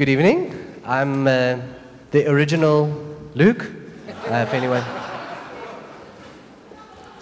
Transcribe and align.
Good 0.00 0.08
evening. 0.08 0.80
I'm 0.86 1.26
uh, 1.26 1.60
the 2.10 2.26
original 2.26 2.86
Luke, 3.34 3.70
uh, 4.30 4.46
if 4.48 4.54
anyone. 4.54 4.82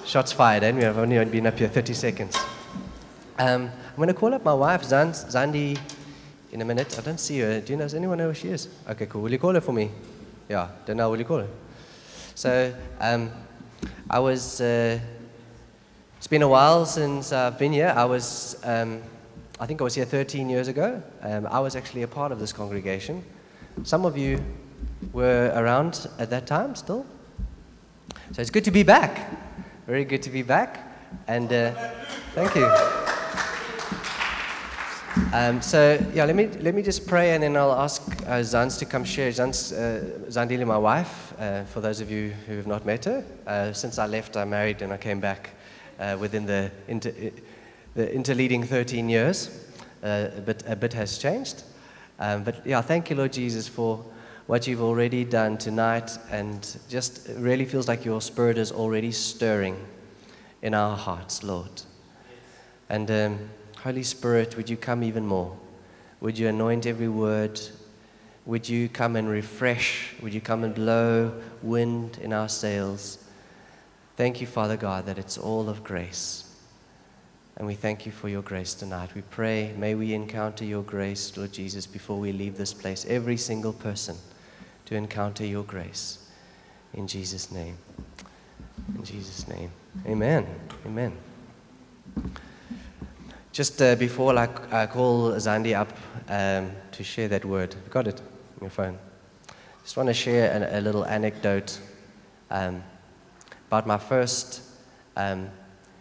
Shots 0.07 0.31
fired, 0.31 0.63
and 0.63 0.79
we 0.79 0.85
have 0.85 0.97
only 0.97 1.25
been 1.25 1.49
up 1.49 1.59
here 1.59 1.67
30 1.67 1.93
seconds. 1.95 2.37
Um, 3.37 3.69
I'm 3.73 3.97
going 3.97 4.07
to 4.07 4.15
call 4.15 4.33
up 4.33 4.45
my 4.45 4.55
wife, 4.55 4.85
Zand, 4.85 5.15
Zandi, 5.15 5.77
in 6.53 6.61
a 6.61 6.65
minute. 6.65 6.97
I 6.97 7.03
don't 7.03 7.19
see 7.19 7.41
her. 7.41 7.61
Do 7.61 7.73
you 7.73 7.77
know, 7.79 7.83
does 7.83 7.95
anyone 7.95 8.19
know 8.19 8.29
who 8.29 8.35
she 8.35 8.47
is? 8.47 8.69
Okay, 8.89 9.07
cool. 9.07 9.23
Will 9.23 9.33
you 9.33 9.41
call 9.41 9.55
her 9.55 9.61
for 9.61 9.73
me? 9.73 9.91
Yeah, 10.49 10.69
don't 10.87 10.99
know. 10.99 11.11
Will 11.11 11.19
you 11.19 11.25
call 11.25 11.39
her? 11.39 11.49
So, 12.37 12.73
um, 13.01 13.33
I 14.09 14.21
was. 14.21 14.61
Uh, 14.61 15.01
it's 16.17 16.29
been 16.29 16.43
a 16.43 16.49
while 16.49 16.87
since 16.87 17.33
I've 17.33 17.59
been 17.59 17.73
here. 17.73 17.93
I 17.97 18.05
was. 18.05 18.57
Um, 18.63 19.03
I 19.61 19.67
think 19.67 19.81
I 19.81 19.85
was 19.85 19.97
here 19.97 20.05
13 20.05 20.49
years 20.49 20.69
ago. 20.69 21.03
Um, 21.21 21.47
I 21.51 21.59
was 21.59 21.75
actually 21.75 22.03
a 22.03 22.09
part 22.09 22.31
of 22.31 22.39
this 22.39 22.53
congregation. 22.53 23.25
Some 23.83 24.05
of 24.05 24.17
you 24.17 24.41
were 25.13 25.53
around 25.53 26.07
at 26.21 26.31
that 26.31 26.47
time 26.47 26.77
still. 26.77 27.05
So 28.33 28.41
it's 28.41 28.51
good 28.51 28.65
to 28.67 28.71
be 28.71 28.85
back. 28.85 29.29
Very 29.87 30.05
good 30.05 30.23
to 30.23 30.31
be 30.31 30.43
back. 30.43 30.87
And 31.27 31.53
uh, 31.53 31.73
thank 32.35 32.55
you. 32.55 32.71
Um, 35.33 35.61
so 35.61 35.99
yeah, 36.15 36.25
let 36.25 36.37
me 36.37 36.47
let 36.61 36.75
me 36.75 36.83
just 36.83 37.09
pray, 37.09 37.35
and 37.35 37.43
then 37.43 37.57
I'll 37.57 37.73
ask 37.73 38.03
uh, 38.23 38.41
Zans 38.43 38.79
to 38.79 38.85
come 38.85 39.05
share. 39.05 39.31
Zans, 39.33 39.73
uh, 39.73 40.29
Zandili, 40.31 40.65
my 40.65 40.79
wife. 40.79 41.35
Uh, 41.39 41.65
for 41.65 41.81
those 41.81 42.01
of 42.01 42.11
you 42.11 42.33
who 42.47 42.57
have 42.57 42.69
not 42.69 42.87
met 42.87 43.07
her, 43.07 43.25
uh, 43.47 43.73
since 43.73 43.99
I 43.99 44.07
left, 44.07 44.37
I 44.37 44.45
married 44.45 44.83
and 44.83 44.93
I 44.93 44.97
came 44.99 45.19
back 45.19 45.51
uh, 45.99 46.17
within 46.21 46.47
the 46.47 46.71
inter, 46.87 47.13
the 47.99 48.07
interleading 48.07 48.65
13 48.65 49.09
years. 49.09 49.51
Uh, 50.05 50.29
a 50.37 50.41
bit 50.41 50.63
a 50.69 50.77
bit 50.77 50.93
has 50.93 51.19
changed, 51.19 51.65
um, 52.21 52.45
but 52.45 52.65
yeah, 52.65 52.81
thank 52.81 53.11
you, 53.11 53.17
Lord 53.17 53.33
Jesus, 53.33 53.67
for 53.67 54.05
what 54.47 54.69
you've 54.69 54.81
already 54.81 55.25
done 55.25 55.59
tonight, 55.59 56.17
and 56.31 56.79
just 56.89 57.29
really 57.35 57.65
feels 57.65 57.89
like 57.89 58.05
your 58.05 58.21
Spirit 58.21 58.57
is 58.57 58.71
already 58.71 59.11
stirring 59.11 59.77
in 60.63 60.75
our 60.75 60.97
hearts, 60.97 61.43
Lord. 61.43 61.83
And 62.89 63.11
um, 63.11 63.51
Holy 63.83 64.05
Spirit, 64.05 64.57
would 64.57 64.71
you 64.71 64.77
come 64.77 65.03
even 65.03 65.27
more? 65.27 65.57
Would 66.21 66.39
you 66.39 66.47
anoint 66.47 66.87
every 66.87 67.09
word? 67.09 67.61
Would 68.47 68.69
you 68.69 68.89
come 68.89 69.17
and 69.17 69.29
refresh? 69.29 70.15
Would 70.23 70.33
you 70.33 70.41
come 70.41 70.63
and 70.63 70.73
blow 70.73 71.33
wind 71.63 72.19
in 72.23 72.33
our 72.33 72.49
sails? 72.49 73.19
Thank 74.17 74.41
you, 74.41 74.47
Father 74.47 74.77
God, 74.77 75.07
that 75.07 75.19
it's 75.19 75.37
all 75.37 75.69
of 75.69 75.83
grace. 75.83 76.48
And 77.59 77.67
we 77.67 77.75
thank 77.75 78.07
you 78.07 78.13
for 78.13 78.29
your 78.29 78.43
grace 78.43 78.73
tonight. 78.73 79.11
We 79.17 79.23
pray, 79.23 79.75
may 79.77 79.97
we 79.97 80.15
encounter 80.15 80.65
your 80.65 80.85
grace, 80.85 81.37
Lord 81.37 81.53
Jesus, 81.53 81.89
before 81.89 82.17
we 82.17 82.31
leave 82.31 82.57
this 82.57 82.73
place. 82.73 83.05
Every 83.09 83.37
single 83.37 83.73
person 83.73 84.17
to 84.87 84.95
encounter 84.95 85.45
your 85.45 85.65
grace. 85.65 86.25
In 86.95 87.09
Jesus' 87.09 87.51
name. 87.51 87.77
In 88.95 89.03
Jesus' 89.03 89.49
name. 89.49 89.73
Amen. 90.07 90.47
Amen. 90.87 91.13
Just 93.51 93.83
uh, 93.83 93.97
before 93.97 94.39
I, 94.39 94.49
I 94.71 94.87
call 94.87 95.33
Zandi 95.33 95.75
up 95.77 95.93
um, 96.29 96.71
to 96.93 97.03
share 97.03 97.27
that 97.27 97.45
word, 97.45 97.75
got 97.91 98.07
it 98.07 98.21
on 98.21 98.61
your 98.61 98.71
phone. 98.71 98.97
Just 99.83 99.97
want 99.97 100.09
to 100.09 100.15
share 100.15 100.53
a, 100.53 100.79
a 100.79 100.81
little 100.81 101.05
anecdote 101.05 101.81
um, 102.53 102.85
about 103.67 103.85
my 103.85 103.99
first 103.99 104.63
um, 105.17 105.51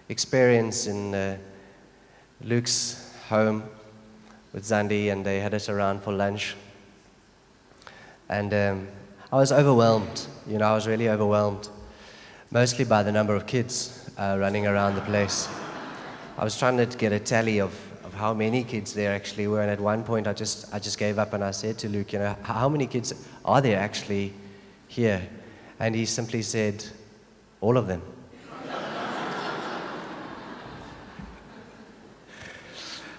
experience 0.08 0.86
in 0.88 1.16
uh, 1.16 1.38
Luke's 2.44 3.14
home 3.30 3.64
with 4.54 4.64
Zandi, 4.64 5.12
and 5.12 5.26
they 5.26 5.40
had 5.40 5.54
us 5.54 5.70
around 5.70 6.04
for 6.04 6.14
lunch. 6.14 6.56
And 8.30 8.54
um, 8.54 8.88
I 9.32 9.38
was 9.38 9.52
overwhelmed. 9.52 10.28
You 10.48 10.58
know, 10.58 10.66
I 10.66 10.74
was 10.74 10.88
really 10.88 11.10
overwhelmed, 11.10 11.70
mostly 12.52 12.86
by 12.86 13.04
the 13.04 13.12
number 13.12 13.36
of 13.36 13.46
kids 13.46 14.10
uh, 14.18 14.38
running 14.40 14.68
around 14.68 14.96
the 14.96 15.02
place. 15.02 15.50
I 16.38 16.44
was 16.44 16.58
trying 16.58 16.78
to 16.78 16.86
get 16.86 17.12
a 17.12 17.20
tally 17.20 17.60
of, 17.60 17.74
of 18.04 18.14
how 18.14 18.34
many 18.34 18.64
kids 18.64 18.94
there 18.94 19.14
actually 19.14 19.48
were, 19.48 19.62
and 19.62 19.72
at 19.72 19.80
one 19.80 20.04
point 20.04 20.28
I 20.28 20.34
just, 20.34 20.74
I 20.74 20.80
just 20.80 20.98
gave 20.98 21.18
up 21.18 21.34
and 21.34 21.44
I 21.44 21.52
said 21.52 21.78
to 21.80 21.90
Luke, 21.90 22.14
you 22.14 22.20
know, 22.20 22.36
how 22.44 22.70
many 22.70 22.86
kids 22.88 23.14
are 23.44 23.62
there 23.62 23.80
actually 23.80 24.34
here? 24.88 25.28
And 25.80 25.96
he 25.96 26.06
simply 26.06 26.42
said, 26.42 26.86
all 27.62 27.78
of 27.78 27.88
them. 27.88 28.02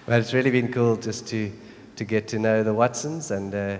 But 0.09 0.21
it's 0.21 0.33
really 0.33 0.49
been 0.49 0.73
cool 0.73 0.95
just 0.95 1.27
to, 1.27 1.51
to 1.95 2.03
get 2.03 2.27
to 2.27 2.39
know 2.39 2.63
the 2.63 2.73
Watsons 2.73 3.29
and 3.29 3.53
uh, 3.53 3.77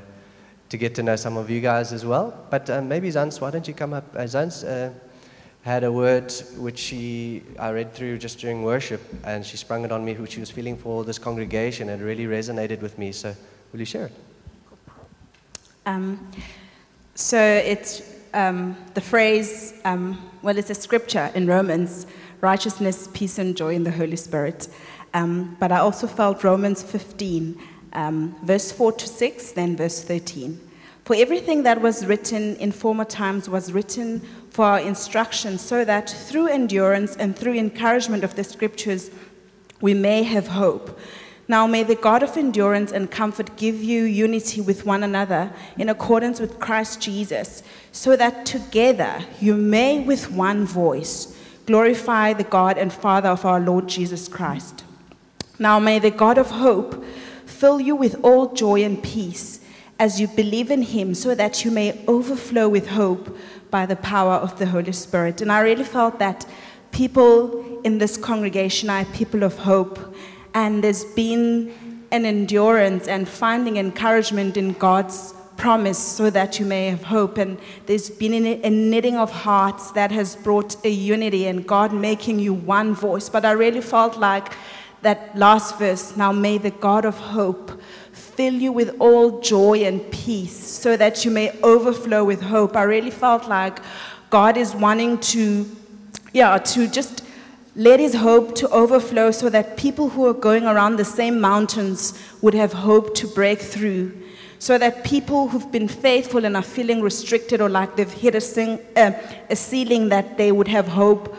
to 0.70 0.78
get 0.78 0.94
to 0.94 1.02
know 1.02 1.16
some 1.16 1.38
of 1.38 1.50
you 1.50 1.60
guys 1.60 1.92
as 1.92 2.06
well. 2.06 2.46
But 2.52 2.70
uh, 2.70 2.84
maybe 2.84 3.10
Zans, 3.10 3.42
why 3.42 3.50
don't 3.50 3.68
you 3.68 3.74
come 3.74 3.94
up? 3.94 4.06
Uh, 4.14 4.20
Zans 4.20 4.64
uh, 4.64 4.94
had 5.64 5.84
a 5.84 5.92
word 5.92 6.32
which 6.56 6.78
she, 6.78 7.42
I 7.58 7.72
read 7.72 7.96
through 7.96 8.20
just 8.20 8.38
during 8.38 8.62
worship, 8.62 9.02
and 9.24 9.44
she 9.44 9.58
sprung 9.58 9.84
it 9.86 9.92
on 9.92 10.06
me, 10.06 10.14
which 10.14 10.34
she 10.34 10.40
was 10.40 10.52
feeling 10.52 10.78
for 10.78 11.04
this 11.04 11.18
congregation, 11.18 11.90
and 11.90 12.00
it 12.00 12.06
really 12.06 12.26
resonated 12.26 12.82
with 12.82 13.00
me. 13.00 13.12
So, 13.12 13.36
will 13.72 13.80
you 13.80 13.88
share 13.88 14.06
it? 14.06 14.14
Um, 15.88 16.32
so 17.16 17.40
it's 17.42 18.04
um, 18.36 18.78
the 18.94 19.02
phrase, 19.02 19.74
um, 19.84 20.30
well, 20.44 20.60
it's 20.60 20.70
a 20.70 20.76
scripture 20.76 21.32
in 21.34 21.48
Romans 21.48 22.06
righteousness, 22.42 23.10
peace, 23.14 23.38
and 23.38 23.56
joy 23.56 23.76
in 23.76 23.84
the 23.84 23.92
Holy 23.92 24.16
Spirit. 24.16 24.68
Um, 25.14 25.58
but 25.60 25.72
I 25.72 25.80
also 25.80 26.08
felt 26.08 26.44
Romans 26.44 26.84
15, 26.84 27.60
um, 27.94 28.36
verse 28.44 28.72
4 28.72 28.92
to 28.94 29.08
6, 29.08 29.52
then 29.54 29.76
verse 29.76 30.04
13. 30.04 30.60
For 31.06 31.16
everything 31.16 31.64
that 31.64 31.82
was 31.82 32.06
written 32.06 32.56
in 32.58 32.72
former 32.72 33.06
times 33.06 33.50
was 33.50 33.72
written 33.72 34.22
for 34.52 34.66
our 34.66 34.80
instruction, 34.80 35.58
so 35.58 35.84
that 35.84 36.10
through 36.10 36.48
endurance 36.48 37.16
and 37.16 37.36
through 37.36 37.56
encouragement 37.56 38.24
of 38.24 38.36
the 38.36 38.44
scriptures, 38.44 39.10
we 39.82 39.96
may 39.96 40.24
have 40.24 40.50
hope. 40.50 41.00
Now 41.48 41.66
may 41.66 41.82
the 41.82 41.96
God 41.96 42.22
of 42.22 42.38
endurance 42.38 42.92
and 42.92 43.10
comfort 43.10 43.58
give 43.58 43.84
you 43.84 44.04
unity 44.04 44.62
with 44.62 44.86
one 44.86 45.02
another 45.02 45.52
in 45.80 45.90
accordance 45.90 46.40
with 46.40 46.60
Christ 46.60 47.02
Jesus, 47.02 47.64
so 47.92 48.16
that 48.16 48.46
together 48.46 49.26
you 49.42 49.56
may 49.56 50.04
with 50.04 50.32
one 50.32 50.64
voice 50.64 51.36
glorify 51.66 52.34
the 52.34 52.44
God 52.44 52.78
and 52.78 52.94
Father 52.94 53.30
of 53.30 53.46
our 53.46 53.60
Lord 53.60 53.88
Jesus 53.88 54.28
Christ. 54.28 54.84
Now 55.60 55.78
may 55.78 56.00
the 56.00 56.10
God 56.10 56.38
of 56.38 56.50
hope 56.52 57.04
fill 57.46 57.80
you 57.82 57.96
with 57.96 58.16
all 58.24 58.54
joy 58.54 58.84
and 58.84 59.04
peace 59.04 59.60
as 60.00 60.22
you 60.22 60.28
believe 60.30 60.72
in 60.72 60.82
him, 60.82 61.14
so 61.14 61.36
that 61.36 61.66
you 61.66 61.72
may 61.72 62.02
overflow 62.08 62.70
with 62.70 62.88
hope 62.88 63.38
by 63.70 63.86
the 63.86 63.98
power 63.98 64.36
of 64.36 64.58
the 64.58 64.66
Holy 64.66 64.94
Spirit. 64.94 65.42
And 65.42 65.52
I 65.52 65.60
really 65.60 65.84
felt 65.84 66.20
that 66.20 66.46
people 66.92 67.82
in 67.82 67.98
this 67.98 68.16
congregation 68.16 68.90
are 68.90 69.04
people 69.04 69.44
of 69.44 69.58
hope, 69.58 70.16
and 70.54 70.82
there's 70.82 71.04
been 71.04 71.74
an 72.12 72.26
endurance 72.26 73.10
and 73.10 73.28
finding 73.28 73.76
encouragement 73.76 74.56
in 74.56 74.72
God's 74.74 75.34
promise 75.58 76.00
so 76.00 76.30
that 76.30 76.60
you 76.60 76.66
may 76.66 76.88
have 76.88 77.04
hope. 77.04 77.38
And 77.38 77.60
there's 77.86 78.10
been 78.10 78.34
a 78.34 78.70
knitting 78.70 79.18
of 79.18 79.30
hearts 79.30 79.92
that 79.92 80.12
has 80.12 80.36
brought 80.38 80.84
a 80.86 80.90
unity 80.90 81.46
and 81.46 81.68
God 81.68 81.94
making 81.94 82.40
you 82.40 82.54
one 82.54 82.96
voice. 82.96 83.28
But 83.28 83.44
I 83.44 83.52
really 83.52 83.82
felt 83.82 84.18
like 84.18 84.54
that 85.02 85.38
last 85.38 85.78
verse 85.78 86.16
now 86.18 86.32
may 86.32 86.58
the 86.58 86.72
God 86.72 87.06
of 87.06 87.18
hope 87.18 87.82
fill 88.12 88.54
you 88.54 88.72
with 88.72 88.96
all 89.00 89.42
joy 89.42 89.80
and 89.84 90.10
peace 90.12 90.56
so 90.56 90.96
that 90.96 91.26
you 91.26 91.32
may 91.32 91.52
overflow 91.62 92.24
with 92.24 92.42
hope. 92.42 92.76
I 92.76 92.84
really 92.84 93.12
felt 93.12 93.48
like 93.48 93.80
God 94.30 94.58
is 94.58 94.74
wanting 94.74 95.20
to, 95.34 95.66
yeah, 96.34 96.58
to 96.58 96.88
just 96.88 97.24
let 97.76 98.00
his 98.00 98.16
hope 98.16 98.56
to 98.56 98.70
overflow 98.70 99.32
so 99.32 99.50
that 99.50 99.78
people 99.78 100.10
who 100.10 100.26
are 100.26 100.34
going 100.34 100.66
around 100.66 100.96
the 100.96 101.06
same 101.06 101.42
mountains 101.42 102.18
would 102.42 102.54
have 102.54 102.74
hope 102.74 103.14
to 103.16 103.28
break 103.28 103.60
through. 103.60 104.18
So 104.60 104.78
that 104.78 105.04
people 105.06 105.48
who've 105.48 105.72
been 105.72 105.88
faithful 105.88 106.44
and 106.44 106.56
are 106.58 106.62
feeling 106.62 107.02
restricted 107.02 107.62
or 107.62 107.70
like 107.70 107.96
they've 107.96 108.12
hit 108.12 108.36
a, 108.36 108.42
sing, 108.42 108.80
uh, 108.96 109.12
a 109.50 109.56
ceiling, 109.56 110.10
that 110.10 110.38
they 110.38 110.52
would 110.52 110.68
have 110.68 110.88
hope 110.88 111.36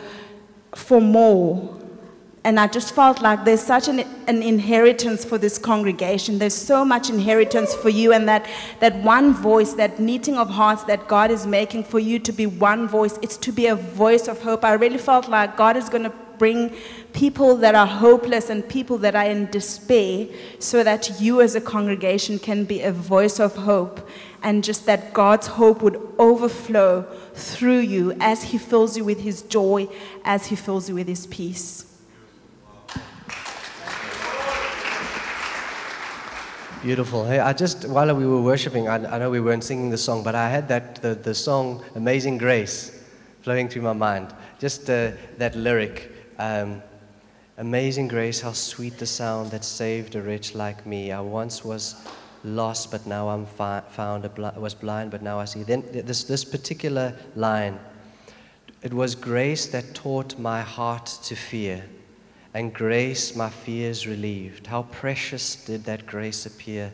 for 0.75 0.99
more 0.99 1.80
and 2.43 2.59
I 2.59 2.65
just 2.65 2.95
felt 2.95 3.21
like 3.21 3.45
there's 3.45 3.61
such 3.61 3.87
an, 3.87 3.99
an, 3.99 4.41
inheritance 4.41 5.23
for 5.23 5.37
this 5.37 5.59
congregation. 5.59 6.39
There's 6.39 6.55
so 6.55 6.83
much 6.83 7.07
inheritance 7.07 7.75
for 7.75 7.89
you, 7.89 8.13
and 8.13 8.27
that, 8.27 8.47
that 8.79 8.95
one 9.03 9.33
voice, 9.33 9.73
that 9.75 9.99
knitting 9.99 10.37
of 10.37 10.49
hearts 10.49 10.83
that 10.85 11.07
God 11.07 11.29
is 11.29 11.45
making 11.45 11.83
for 11.83 11.99
you 11.99 12.17
to 12.17 12.31
be 12.31 12.47
one 12.47 12.87
voice, 12.87 13.19
it's 13.21 13.37
to 13.37 13.51
be 13.51 13.67
a 13.67 13.75
voice 13.75 14.27
of 14.27 14.41
hope. 14.41 14.65
I 14.65 14.73
really 14.73 14.97
felt 14.97 15.29
like 15.29 15.55
God 15.55 15.77
is 15.77 15.87
going 15.87 16.03
to 16.03 16.13
bring 16.39 16.75
people 17.13 17.55
that 17.57 17.75
are 17.75 17.85
hopeless 17.85 18.49
and 18.49 18.67
people 18.67 18.97
that 18.97 19.15
are 19.15 19.25
in 19.25 19.45
despair 19.51 20.25
so 20.57 20.83
that 20.83 21.21
you 21.21 21.41
as 21.41 21.53
a 21.53 21.61
congregation 21.61 22.39
can 22.39 22.63
be 22.63 22.81
a 22.81 22.91
voice 22.91 23.39
of 23.39 23.55
hope 23.55 24.09
and 24.41 24.63
just 24.63 24.87
that 24.87 25.13
God's 25.13 25.45
hope 25.45 25.83
would 25.83 26.01
overflow 26.17 27.03
through 27.35 27.81
you 27.81 28.13
as 28.19 28.45
He 28.45 28.57
fills 28.57 28.97
you 28.97 29.03
with 29.05 29.19
His 29.19 29.43
joy, 29.43 29.87
as 30.25 30.47
He 30.47 30.55
fills 30.55 30.89
you 30.89 30.95
with 30.95 31.07
His 31.07 31.27
peace. 31.27 31.90
Beautiful. 36.81 37.25
Hey, 37.25 37.39
I 37.39 37.53
just, 37.53 37.87
while 37.87 38.13
we 38.15 38.25
were 38.25 38.41
worshiping, 38.41 38.87
I, 38.87 38.95
I 38.95 39.19
know 39.19 39.29
we 39.29 39.39
weren't 39.39 39.63
singing 39.63 39.91
the 39.91 39.97
song, 39.97 40.23
but 40.23 40.33
I 40.33 40.49
had 40.49 40.67
that, 40.69 40.95
the, 40.95 41.13
the 41.13 41.35
song 41.35 41.83
Amazing 41.93 42.39
Grace 42.39 43.03
flowing 43.43 43.69
through 43.69 43.83
my 43.83 43.93
mind. 43.93 44.33
Just 44.59 44.89
uh, 44.89 45.11
that 45.37 45.55
lyric. 45.55 46.11
Um, 46.39 46.81
Amazing 47.57 48.07
grace, 48.07 48.41
how 48.41 48.53
sweet 48.53 48.97
the 48.97 49.05
sound 49.05 49.51
that 49.51 49.63
saved 49.63 50.15
a 50.15 50.21
wretch 50.21 50.55
like 50.55 50.83
me. 50.87 51.11
I 51.11 51.19
once 51.19 51.63
was 51.63 51.93
lost, 52.43 52.89
but 52.89 53.05
now 53.05 53.29
I'm 53.29 53.45
fi- 53.45 53.83
found. 53.89 54.25
I 54.25 54.57
was 54.57 54.73
blind, 54.73 55.11
but 55.11 55.21
now 55.21 55.37
I 55.37 55.45
see. 55.45 55.61
Then 55.61 55.83
this, 55.91 56.23
this 56.23 56.43
particular 56.43 57.13
line 57.35 57.77
it 58.81 58.93
was 58.95 59.13
grace 59.13 59.67
that 59.67 59.93
taught 59.93 60.39
my 60.39 60.61
heart 60.61 61.05
to 61.05 61.35
fear, 61.35 61.83
and 62.53 62.73
grace 62.73 63.35
my 63.35 63.49
fears 63.49 64.05
relieved. 64.07 64.67
How 64.67 64.83
precious 64.83 65.55
did 65.55 65.85
that 65.85 66.05
grace 66.05 66.45
appear 66.45 66.91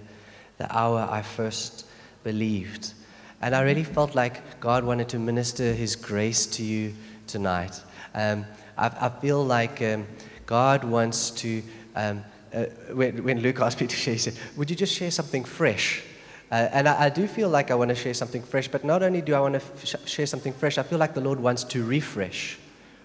the 0.58 0.76
hour 0.76 1.08
I 1.10 1.22
first 1.22 1.86
believed. 2.24 2.94
And 3.42 3.56
I 3.56 3.62
really 3.62 3.84
felt 3.84 4.16
like 4.16 4.60
God 4.60 4.84
wanted 4.84 5.10
to 5.10 5.20
minister 5.20 5.74
His 5.74 5.96
grace 5.96 6.46
to 6.48 6.64
you 6.64 6.94
tonight. 7.28 7.82
Um, 8.14 8.46
I, 8.78 8.88
I, 8.88 9.10
feel 9.10 9.44
like 9.44 9.82
um, 9.82 10.08
God 10.46 10.84
wants 10.84 11.30
to. 11.32 11.62
Um, 11.96 12.24
uh, 12.54 12.66
when, 12.94 13.24
when 13.24 13.40
Luke 13.42 13.60
asked 13.60 13.82
me 13.82 13.88
to 13.88 13.96
share, 13.96 14.14
he 14.14 14.20
said, 14.20 14.34
Would 14.56 14.70
you 14.70 14.76
just 14.76 14.96
share 14.96 15.12
something 15.12 15.44
fresh? 15.44 16.02
Uh, 16.50 16.70
and 16.72 16.88
I, 16.88 17.06
I, 17.06 17.10
do 17.10 17.28
feel 17.28 17.50
like 17.50 17.72
I 17.72 17.76
want 17.76 17.90
to 17.90 17.96
share 17.96 18.14
something 18.14 18.42
fresh, 18.42 18.70
but 18.70 18.86
not 18.86 19.04
only 19.04 19.22
do 19.22 19.36
I 19.36 19.40
want 19.42 19.56
to 19.56 19.62
f- 19.62 20.08
share 20.08 20.26
something 20.26 20.54
fresh, 20.54 20.78
I 20.78 20.84
feel 20.84 20.98
like 20.98 21.14
the 21.14 21.22
Lord 21.22 21.40
wants 21.40 21.66
to 21.66 21.84
refresh. 21.84 22.58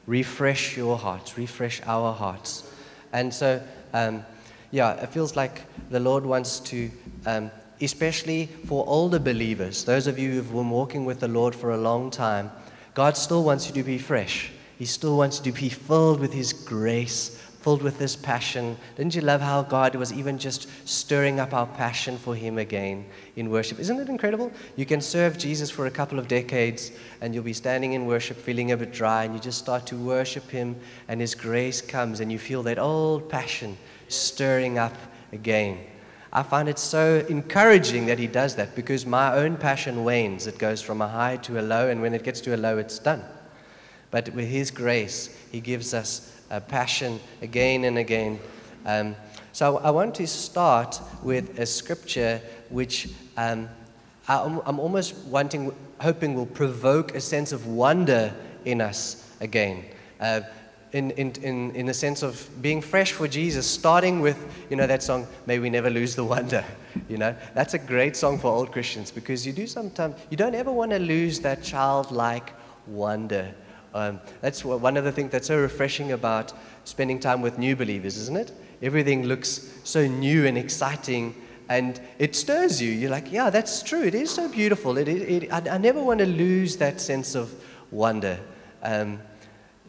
Refresh 0.07 0.77
your 0.77 0.99
hearts, 0.99 1.39
refresh 1.39 1.81
our 1.87 2.13
hearts. 2.13 2.71
And 3.13 3.33
so, 3.33 3.63
um, 3.93 4.25
yeah, 4.71 4.95
it 4.95 5.11
feels 5.11 5.37
like 5.37 5.63
the 5.91 6.01
Lord 6.01 6.25
wants 6.25 6.59
to, 6.61 6.91
um, 7.27 7.51
especially 7.81 8.47
for 8.67 8.85
older 8.87 9.19
believers, 9.19 9.85
those 9.85 10.07
of 10.07 10.19
you 10.19 10.33
who've 10.33 10.51
been 10.51 10.71
walking 10.71 11.05
with 11.05 11.21
the 11.21 11.29
Lord 11.29 11.55
for 11.55 11.71
a 11.71 11.77
long 11.77 12.11
time, 12.11 12.51
God 12.95 13.17
still 13.17 13.45
wants 13.45 13.69
you 13.69 13.75
to 13.75 13.83
be 13.83 13.99
fresh. 13.99 14.51
He 14.79 14.87
still 14.87 15.17
wants 15.17 15.39
you 15.39 15.53
to 15.53 15.61
be 15.61 15.69
filled 15.69 16.21
with 16.21 16.33
His 16.33 16.53
grace, 16.53 17.41
filled 17.63 17.83
with 17.83 17.99
this 17.99 18.17
passion. 18.17 18.77
Didn't 18.97 19.15
you 19.15 19.21
love 19.21 19.41
how 19.41 19.63
God 19.63 19.95
was 19.95 20.13
even 20.13 20.39
just 20.39 20.69
stirring 20.89 21.39
up 21.39 21.55
our 21.55 21.67
passion 21.67 22.19
for 22.19 22.35
Him 22.35 22.59
again 22.59 23.07
in 23.37 23.51
worship? 23.51 23.79
Isn't 23.79 24.01
it 24.01 24.09
incredible? 24.09 24.53
You 24.75 24.85
can 24.85 25.01
serve 25.01 25.39
Jesus 25.39 25.71
for 25.71 25.87
a 25.87 25.91
couple 25.91 26.19
of 26.19 26.27
decades 26.27 26.91
and 27.21 27.35
you'll 27.35 27.45
be 27.45 27.53
standing 27.53 27.93
in 27.93 28.07
worship 28.07 28.37
feeling 28.37 28.73
a 28.73 28.77
bit 28.77 28.93
dry 28.93 29.25
and 29.25 29.35
you 29.35 29.41
just 29.41 29.59
start 29.59 29.87
to 29.87 29.97
worship 29.97 30.51
Him 30.51 30.77
and 31.07 31.21
His 31.21 31.35
grace 31.35 31.81
comes 31.81 32.21
and 32.21 32.33
you 32.33 32.39
feel 32.39 32.63
that 32.65 32.79
old 32.79 33.29
passion 33.29 33.77
stirring 34.09 34.79
up 34.79 34.97
again. 35.33 35.79
I 36.33 36.43
find 36.43 36.69
it 36.69 36.79
so 36.79 37.25
encouraging 37.29 38.07
that 38.07 38.19
He 38.19 38.27
does 38.27 38.57
that 38.57 38.75
because 38.75 39.05
my 39.05 39.35
own 39.35 39.57
passion 39.57 40.03
wanes. 40.03 40.47
It 40.47 40.59
goes 40.59 40.81
from 40.81 41.03
a 41.03 41.09
high 41.09 41.37
to 41.39 41.61
a 41.61 41.63
low, 41.63 41.91
and 41.91 42.01
when 42.01 42.15
it 42.15 42.23
gets 42.23 42.41
to 42.43 42.55
a 42.55 42.57
low, 42.57 42.79
it's 42.79 42.99
done. 42.99 43.23
But 44.13 44.29
with 44.35 44.47
His 44.47 44.71
grace, 44.71 45.37
He 45.51 45.59
gives 45.59 45.93
us 45.93 46.41
a 46.51 46.61
passion 46.61 47.19
again 47.41 47.83
and 47.83 47.99
again. 47.99 48.39
Um, 48.87 49.17
so 49.53 49.79
I 49.79 49.91
want 49.91 50.15
to 50.17 50.27
start 50.29 51.01
with 51.23 51.59
a 51.59 51.67
scripture 51.67 52.41
which 52.69 53.09
um, 53.37 53.69
I'm, 54.29 54.79
almost 54.79 55.17
wanting, 55.27 55.75
hoping 56.01 56.35
will 56.35 56.47
provoke 56.47 57.15
a 57.15 57.21
sense 57.21 57.53
of 57.53 57.67
wonder 57.67 58.33
in 58.65 58.81
us 58.81 59.29
again. 59.41 59.85
Uh, 60.21 60.43
in, 60.93 61.11
in, 61.13 61.33
in, 61.43 61.75
in 61.75 61.87
the 61.87 61.95
sense 61.95 62.23
of 62.23 62.49
being 62.61 62.83
fresh 62.83 63.13
for 63.13 63.27
Jesus, 63.27 63.67
starting 63.67 64.21
with, 64.21 64.39
you 64.69 64.77
know, 64.77 64.87
that 64.87 65.03
song, 65.03 65.27
May 65.47 65.59
We 65.59 65.71
Never 65.71 65.89
Lose 65.89 66.15
the 66.15 66.25
Wonder. 66.25 66.65
You 67.09 67.17
know, 67.17 67.35
that's 67.55 67.73
a 67.73 67.79
great 67.79 68.17
song 68.17 68.39
for 68.39 68.49
old 68.49 68.71
Christians 68.71 69.11
because 69.11 69.47
you 69.47 69.55
do 69.55 69.67
sometimes, 69.67 70.15
you 70.29 70.37
don't 70.37 70.55
ever 70.55 70.71
want 70.71 70.91
to 70.91 70.99
lose 70.99 71.41
that 71.41 71.63
childlike 71.63 72.53
wonder 72.87 73.55
um, 73.95 74.21
that's 74.41 74.65
one 74.65 74.97
of 74.97 75.05
the 75.05 75.13
things 75.13 75.33
that's 75.33 75.49
so 75.49 75.61
refreshing 75.61 76.13
about 76.13 76.53
spending 76.85 77.21
time 77.21 77.43
with 77.43 77.59
new 77.59 77.77
believers, 77.77 78.17
isn't 78.17 78.37
it? 78.37 78.53
Everything 78.81 79.25
looks 79.25 79.71
so 79.85 80.07
new 80.07 80.47
and 80.47 80.57
exciting, 80.57 81.35
and 81.69 82.01
it 82.19 82.35
stirs 82.35 82.81
you. 82.81 82.91
You're 82.91 83.11
like, 83.11 83.31
yeah, 83.31 83.51
that's 83.51 83.83
true. 83.83 84.03
It 84.03 84.15
is 84.15 84.31
so 84.31 84.49
beautiful. 84.49 84.97
It, 84.97 85.09
it, 85.09 85.45
it 85.45 85.53
I, 85.53 85.75
I, 85.75 85.79
never 85.79 86.03
want 86.03 86.21
to 86.21 86.27
lose 86.27 86.77
that 86.79 87.01
sense 87.01 87.35
of 87.35 87.53
wonder, 87.91 88.41
um, 88.83 89.21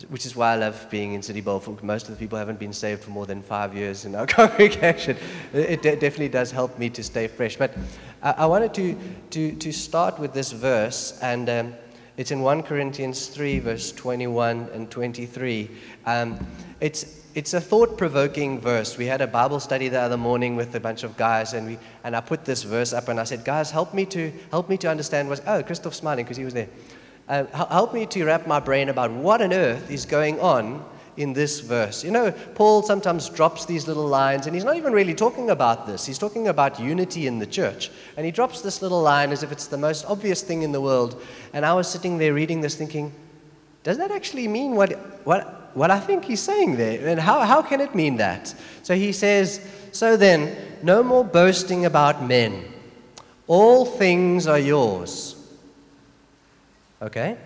which 0.09 0.25
is 0.25 0.35
why 0.35 0.53
I 0.53 0.55
love 0.57 0.87
being 0.89 1.13
in 1.13 1.21
City 1.21 1.41
Bowl. 1.41 1.63
Most 1.81 2.09
of 2.09 2.15
the 2.15 2.19
people 2.19 2.37
haven't 2.37 2.59
been 2.59 2.73
saved 2.73 3.03
for 3.03 3.11
more 3.11 3.25
than 3.25 3.41
five 3.41 3.73
years 3.73 4.03
in 4.03 4.15
our 4.15 4.27
congregation. 4.27 5.17
It 5.53 5.81
de- 5.81 5.95
definitely 5.95 6.29
does 6.29 6.51
help 6.51 6.77
me 6.77 6.89
to 6.89 7.03
stay 7.03 7.27
fresh. 7.27 7.55
But 7.55 7.73
I, 8.21 8.31
I 8.31 8.45
wanted 8.47 8.73
to, 8.75 8.99
to, 9.31 9.55
to 9.55 9.71
start 9.71 10.19
with 10.19 10.33
this 10.33 10.51
verse 10.51 11.17
and. 11.21 11.49
Um, 11.49 11.73
it's 12.15 12.31
in 12.31 12.41
1 12.41 12.63
Corinthians 12.63 13.27
3, 13.27 13.59
verse 13.59 13.91
21 13.91 14.69
and 14.73 14.89
23. 14.91 15.69
Um, 16.05 16.45
it's, 16.79 17.21
it's 17.33 17.53
a 17.53 17.61
thought 17.61 17.97
provoking 17.97 18.59
verse. 18.59 18.97
We 18.97 19.07
had 19.07 19.21
a 19.21 19.27
Bible 19.27 19.59
study 19.59 19.89
the 19.89 19.99
other 19.99 20.17
morning 20.17 20.55
with 20.55 20.75
a 20.75 20.79
bunch 20.79 21.03
of 21.03 21.17
guys, 21.17 21.53
and, 21.53 21.67
we, 21.67 21.77
and 22.03 22.15
I 22.15 22.21
put 22.21 22.45
this 22.45 22.63
verse 22.63 22.93
up 22.93 23.07
and 23.07 23.19
I 23.19 23.23
said, 23.23 23.43
Guys, 23.43 23.71
help 23.71 23.93
me 23.93 24.05
to, 24.07 24.31
help 24.51 24.69
me 24.69 24.77
to 24.77 24.89
understand 24.89 25.27
what. 25.27 25.41
Oh, 25.47 25.63
Christoph 25.63 25.95
smiling 25.95 26.25
because 26.25 26.37
he 26.37 26.45
was 26.45 26.53
there. 26.53 26.69
Uh, 27.27 27.45
help 27.67 27.93
me 27.93 28.05
to 28.05 28.25
wrap 28.25 28.45
my 28.45 28.59
brain 28.59 28.89
about 28.89 29.09
what 29.11 29.41
on 29.41 29.53
earth 29.53 29.89
is 29.89 30.05
going 30.05 30.39
on 30.39 30.85
in 31.17 31.33
this 31.33 31.59
verse. 31.59 32.03
You 32.03 32.11
know, 32.11 32.31
Paul 32.55 32.83
sometimes 32.83 33.29
drops 33.29 33.65
these 33.65 33.87
little 33.87 34.07
lines, 34.07 34.47
and 34.47 34.55
he's 34.55 34.63
not 34.63 34.77
even 34.77 34.93
really 34.93 35.13
talking 35.13 35.49
about 35.49 35.85
this. 35.85 36.05
He's 36.05 36.17
talking 36.17 36.47
about 36.47 36.79
unity 36.79 37.27
in 37.27 37.39
the 37.39 37.45
church. 37.45 37.91
And 38.17 38.25
he 38.25 38.31
drops 38.31 38.61
this 38.61 38.81
little 38.81 39.01
line 39.01 39.31
as 39.31 39.43
if 39.43 39.51
it's 39.51 39.67
the 39.67 39.77
most 39.77 40.05
obvious 40.05 40.41
thing 40.41 40.63
in 40.63 40.71
the 40.71 40.81
world. 40.81 41.21
And 41.53 41.65
I 41.65 41.73
was 41.73 41.87
sitting 41.87 42.17
there 42.17 42.33
reading 42.33 42.61
this 42.61 42.75
thinking, 42.75 43.13
does 43.83 43.97
that 43.97 44.11
actually 44.11 44.47
mean 44.47 44.75
what, 44.75 44.93
what, 45.25 45.75
what 45.75 45.91
I 45.91 45.99
think 45.99 46.25
he's 46.25 46.41
saying 46.41 46.77
there? 46.77 47.07
And 47.07 47.19
how, 47.19 47.41
how 47.41 47.61
can 47.61 47.81
it 47.81 47.93
mean 47.93 48.17
that? 48.17 48.53
So 48.81 48.95
he 48.95 49.11
says, 49.11 49.59
So 49.91 50.17
then, 50.17 50.55
no 50.81 51.03
more 51.03 51.23
boasting 51.23 51.85
about 51.85 52.23
men. 52.23 52.65
All 53.45 53.85
things 53.85 54.47
are 54.47 54.59
yours. 54.59 55.35
Okay? 57.01 57.37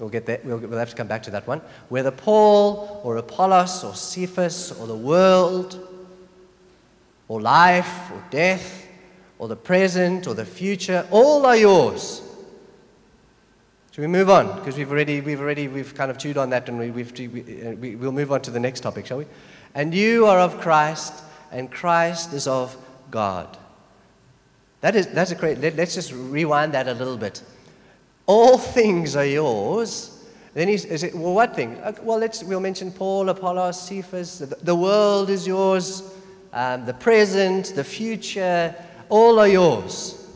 We'll 0.00 0.08
get 0.08 0.24
that. 0.26 0.44
We'll, 0.44 0.56
we'll 0.56 0.78
have 0.78 0.90
to 0.90 0.96
come 0.96 1.08
back 1.08 1.22
to 1.24 1.30
that 1.32 1.46
one. 1.46 1.60
Whether 1.90 2.10
Paul 2.10 3.02
or 3.04 3.18
Apollos 3.18 3.84
or 3.84 3.94
Cephas 3.94 4.72
or 4.80 4.86
the 4.86 4.96
world 4.96 5.86
or 7.28 7.40
life 7.40 8.10
or 8.10 8.24
death 8.30 8.88
or 9.38 9.46
the 9.46 9.56
present 9.56 10.26
or 10.26 10.34
the 10.34 10.46
future, 10.46 11.06
all 11.10 11.44
are 11.44 11.56
yours. 11.56 12.22
Should 13.92 14.00
we 14.00 14.06
move 14.06 14.30
on? 14.30 14.58
Because 14.58 14.78
we've 14.78 14.90
already, 14.90 15.20
we've 15.20 15.40
already, 15.40 15.68
we've 15.68 15.94
kind 15.94 16.10
of 16.10 16.16
chewed 16.16 16.38
on 16.38 16.48
that 16.50 16.68
and 16.68 16.78
we, 16.78 16.90
we've, 16.90 17.12
we, 17.18 17.74
we, 17.74 17.96
we'll 17.96 18.12
move 18.12 18.32
on 18.32 18.40
to 18.42 18.50
the 18.50 18.60
next 18.60 18.80
topic, 18.80 19.04
shall 19.04 19.18
we? 19.18 19.26
And 19.74 19.94
you 19.94 20.26
are 20.26 20.38
of 20.38 20.60
Christ 20.60 21.12
and 21.52 21.70
Christ 21.70 22.32
is 22.32 22.46
of 22.46 22.74
God. 23.10 23.58
That 24.80 24.96
is, 24.96 25.08
that's 25.08 25.30
a 25.30 25.34
great, 25.34 25.58
let, 25.58 25.76
let's 25.76 25.94
just 25.94 26.12
rewind 26.12 26.72
that 26.72 26.88
a 26.88 26.94
little 26.94 27.18
bit. 27.18 27.42
All 28.30 28.58
things 28.58 29.16
are 29.16 29.26
yours. 29.26 30.16
Then 30.54 30.68
he 30.68 30.78
says, 30.78 31.04
well, 31.12 31.34
what 31.34 31.56
thing? 31.56 31.76
Uh, 31.78 31.92
well, 32.00 32.16
let's, 32.16 32.44
we'll 32.44 32.60
mention 32.60 32.92
Paul, 32.92 33.28
Apollos, 33.28 33.82
Cephas. 33.82 34.38
The, 34.38 34.46
the 34.46 34.74
world 34.76 35.30
is 35.30 35.48
yours. 35.48 36.14
Um, 36.52 36.86
the 36.86 36.94
present, 36.94 37.72
the 37.74 37.82
future, 37.82 38.72
all 39.08 39.40
are 39.40 39.48
yours. 39.48 40.28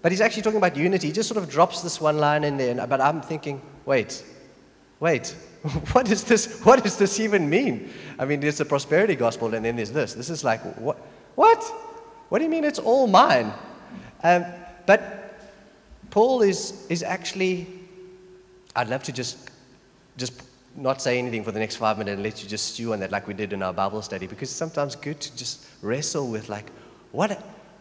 But 0.00 0.12
he's 0.12 0.20
actually 0.20 0.42
talking 0.42 0.58
about 0.58 0.76
unity. 0.76 1.08
He 1.08 1.12
just 1.12 1.28
sort 1.28 1.42
of 1.42 1.50
drops 1.50 1.82
this 1.82 2.00
one 2.00 2.18
line 2.18 2.44
in 2.44 2.56
there. 2.56 2.86
But 2.86 3.00
I'm 3.00 3.20
thinking, 3.20 3.60
wait, 3.84 4.24
wait, 5.00 5.34
what 5.90 6.06
does 6.06 6.22
this, 6.22 6.64
what 6.64 6.84
does 6.84 6.98
this 6.98 7.18
even 7.18 7.50
mean? 7.50 7.90
I 8.16 8.26
mean, 8.26 8.38
there's 8.38 8.58
the 8.58 8.64
prosperity 8.64 9.16
gospel, 9.16 9.52
and 9.54 9.64
then 9.64 9.74
there's 9.74 9.90
this. 9.90 10.14
This 10.14 10.30
is 10.30 10.44
like, 10.44 10.60
what? 10.78 10.98
What? 11.34 11.64
What 12.28 12.38
do 12.38 12.44
you 12.44 12.50
mean 12.50 12.62
it's 12.62 12.78
all 12.78 13.08
mine? 13.08 13.52
Um, 14.22 14.44
but 14.86 15.19
Paul 16.10 16.42
is, 16.42 16.86
is 16.88 17.02
actually, 17.02 17.66
I'd 18.74 18.88
love 18.88 19.04
to 19.04 19.12
just, 19.12 19.50
just 20.16 20.32
not 20.76 21.00
say 21.00 21.18
anything 21.18 21.44
for 21.44 21.52
the 21.52 21.58
next 21.58 21.76
five 21.76 21.98
minutes 21.98 22.14
and 22.14 22.22
let 22.22 22.42
you 22.42 22.48
just 22.48 22.74
stew 22.74 22.92
on 22.92 23.00
that 23.00 23.10
like 23.10 23.26
we 23.26 23.34
did 23.34 23.52
in 23.52 23.62
our 23.62 23.72
Bible 23.72 24.02
study 24.02 24.26
because 24.26 24.50
it's 24.50 24.56
sometimes 24.56 24.96
good 24.96 25.20
to 25.20 25.36
just 25.36 25.64
wrestle 25.82 26.28
with 26.28 26.48
like, 26.48 26.70
what, 27.12 27.32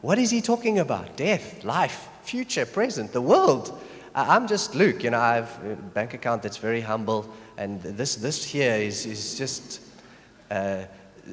what 0.01 0.19
is 0.19 0.29
he 0.29 0.41
talking 0.41 0.79
about? 0.79 1.15
Death, 1.15 1.63
life, 1.63 2.09
future, 2.23 2.65
present, 2.65 3.11
the 3.11 3.21
world. 3.21 3.79
I'm 4.15 4.47
just 4.47 4.75
Luke, 4.75 5.03
you 5.03 5.11
know, 5.11 5.19
I 5.19 5.35
have 5.35 5.59
a 5.63 5.75
bank 5.75 6.13
account 6.13 6.41
that's 6.41 6.57
very 6.57 6.81
humble 6.81 7.31
and 7.57 7.81
this, 7.81 8.15
this 8.15 8.43
here 8.43 8.75
is, 8.75 9.05
is 9.05 9.37
just 9.37 9.81
uh, 10.49 10.83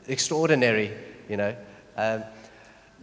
extraordinary, 0.08 0.92
you 1.28 1.36
know. 1.36 1.54
Um, 1.96 2.24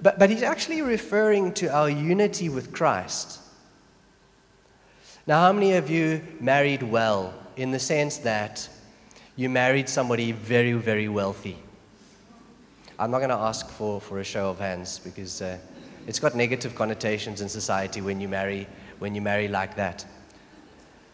but, 0.02 0.20
but 0.20 0.30
he's 0.30 0.44
actually 0.44 0.82
referring 0.82 1.54
to 1.54 1.68
our 1.74 1.90
unity 1.90 2.50
with 2.50 2.72
Christ. 2.72 3.40
Now, 5.26 5.40
how 5.40 5.54
many 5.54 5.74
of 5.74 5.90
you 5.90 6.22
married 6.42 6.84
well 6.84 7.34
in 7.56 7.72
the 7.72 7.80
sense 7.80 8.18
that 8.18 8.68
you 9.38 9.50
married 9.50 9.88
somebody 9.88 10.34
very, 10.34 10.74
very 10.74 11.08
wealthy? 11.08 11.58
I'm 13.00 13.10
not 13.10 13.20
going 13.20 13.30
to 13.30 13.36
ask 13.36 13.70
for, 13.70 14.02
for 14.02 14.20
a 14.20 14.24
show 14.24 14.50
of 14.50 14.60
hands 14.60 15.00
because 15.00 15.42
uh, 15.42 15.58
it's 16.08 16.20
got 16.20 16.36
negative 16.36 16.76
connotations 16.76 17.40
in 17.40 17.48
society 17.48 18.02
when 18.02 18.20
you 18.20 18.28
marry 18.28 18.68
when 19.00 19.16
you 19.16 19.22
marry 19.22 19.48
like 19.48 19.76
that. 19.76 20.06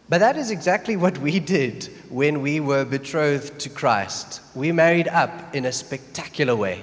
But 0.08 0.18
that 0.18 0.36
is 0.36 0.50
exactly 0.50 0.96
what 0.96 1.16
we 1.18 1.38
did 1.38 1.84
when 2.08 2.42
we 2.42 2.58
were 2.58 2.84
betrothed 2.84 3.60
to 3.60 3.68
Christ. 3.68 4.40
We 4.56 4.72
married 4.72 5.06
up 5.06 5.54
in 5.54 5.66
a 5.66 5.72
spectacular 5.72 6.56
way. 6.56 6.82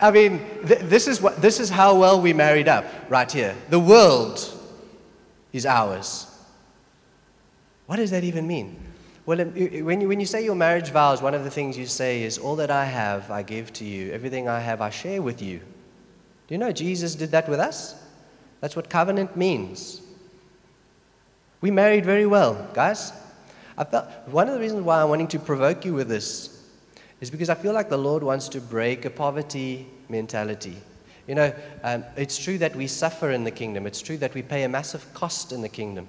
I 0.00 0.10
mean, 0.10 0.40
th- 0.66 0.80
this, 0.80 1.06
is 1.06 1.20
what, 1.20 1.40
this 1.40 1.60
is 1.60 1.70
how 1.70 1.98
well 1.98 2.20
we 2.20 2.32
married 2.32 2.68
up 2.68 2.84
right 3.08 3.30
here. 3.30 3.54
The 3.68 3.78
world 3.78 4.40
is 5.52 5.66
ours. 5.66 6.26
What 7.86 7.96
does 7.96 8.10
that 8.10 8.24
even 8.24 8.46
mean? 8.46 8.80
Well, 9.26 9.40
um, 9.40 9.52
when 9.84 10.00
you, 10.00 10.08
when 10.08 10.20
you 10.20 10.26
say 10.26 10.44
your 10.44 10.54
marriage 10.54 10.90
vows, 10.90 11.22
one 11.22 11.34
of 11.34 11.44
the 11.44 11.50
things 11.50 11.76
you 11.78 11.86
say 11.86 12.22
is, 12.22 12.38
All 12.38 12.56
that 12.56 12.70
I 12.70 12.84
have, 12.84 13.30
I 13.30 13.42
give 13.42 13.72
to 13.74 13.84
you. 13.84 14.10
Everything 14.12 14.48
I 14.48 14.60
have, 14.60 14.80
I 14.80 14.90
share 14.90 15.22
with 15.22 15.42
you. 15.42 15.58
Do 15.58 16.54
you 16.54 16.58
know 16.58 16.72
Jesus 16.72 17.14
did 17.14 17.30
that 17.30 17.48
with 17.48 17.60
us? 17.60 17.94
That's 18.60 18.74
what 18.74 18.90
covenant 18.90 19.36
means. 19.36 20.02
We 21.60 21.70
married 21.70 22.04
very 22.04 22.26
well, 22.26 22.68
guys. 22.74 23.12
I 23.76 23.84
felt, 23.84 24.06
one 24.26 24.48
of 24.48 24.54
the 24.54 24.60
reasons 24.60 24.82
why 24.82 25.02
I'm 25.02 25.08
wanting 25.08 25.28
to 25.28 25.38
provoke 25.38 25.84
you 25.84 25.94
with 25.94 26.08
this 26.08 26.49
is 27.20 27.30
because 27.30 27.50
I 27.50 27.54
feel 27.54 27.72
like 27.72 27.88
the 27.88 27.98
Lord 27.98 28.22
wants 28.22 28.48
to 28.50 28.60
break 28.60 29.04
a 29.04 29.10
poverty 29.10 29.86
mentality. 30.08 30.76
You 31.26 31.34
know, 31.34 31.54
um, 31.84 32.04
it's 32.16 32.38
true 32.38 32.58
that 32.58 32.74
we 32.74 32.86
suffer 32.86 33.30
in 33.30 33.44
the 33.44 33.50
kingdom, 33.50 33.86
it's 33.86 34.00
true 34.00 34.16
that 34.18 34.34
we 34.34 34.42
pay 34.42 34.64
a 34.64 34.68
massive 34.68 35.12
cost 35.14 35.52
in 35.52 35.60
the 35.62 35.68
kingdom. 35.68 36.08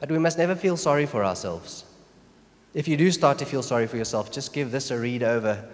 But 0.00 0.10
we 0.10 0.18
must 0.18 0.38
never 0.38 0.54
feel 0.54 0.76
sorry 0.76 1.06
for 1.06 1.24
ourselves. 1.24 1.84
If 2.74 2.86
you 2.86 2.96
do 2.96 3.10
start 3.10 3.38
to 3.38 3.44
feel 3.46 3.62
sorry 3.62 3.86
for 3.86 3.96
yourself, 3.96 4.30
just 4.30 4.52
give 4.52 4.70
this 4.70 4.90
a 4.90 4.98
read 4.98 5.22
over 5.22 5.64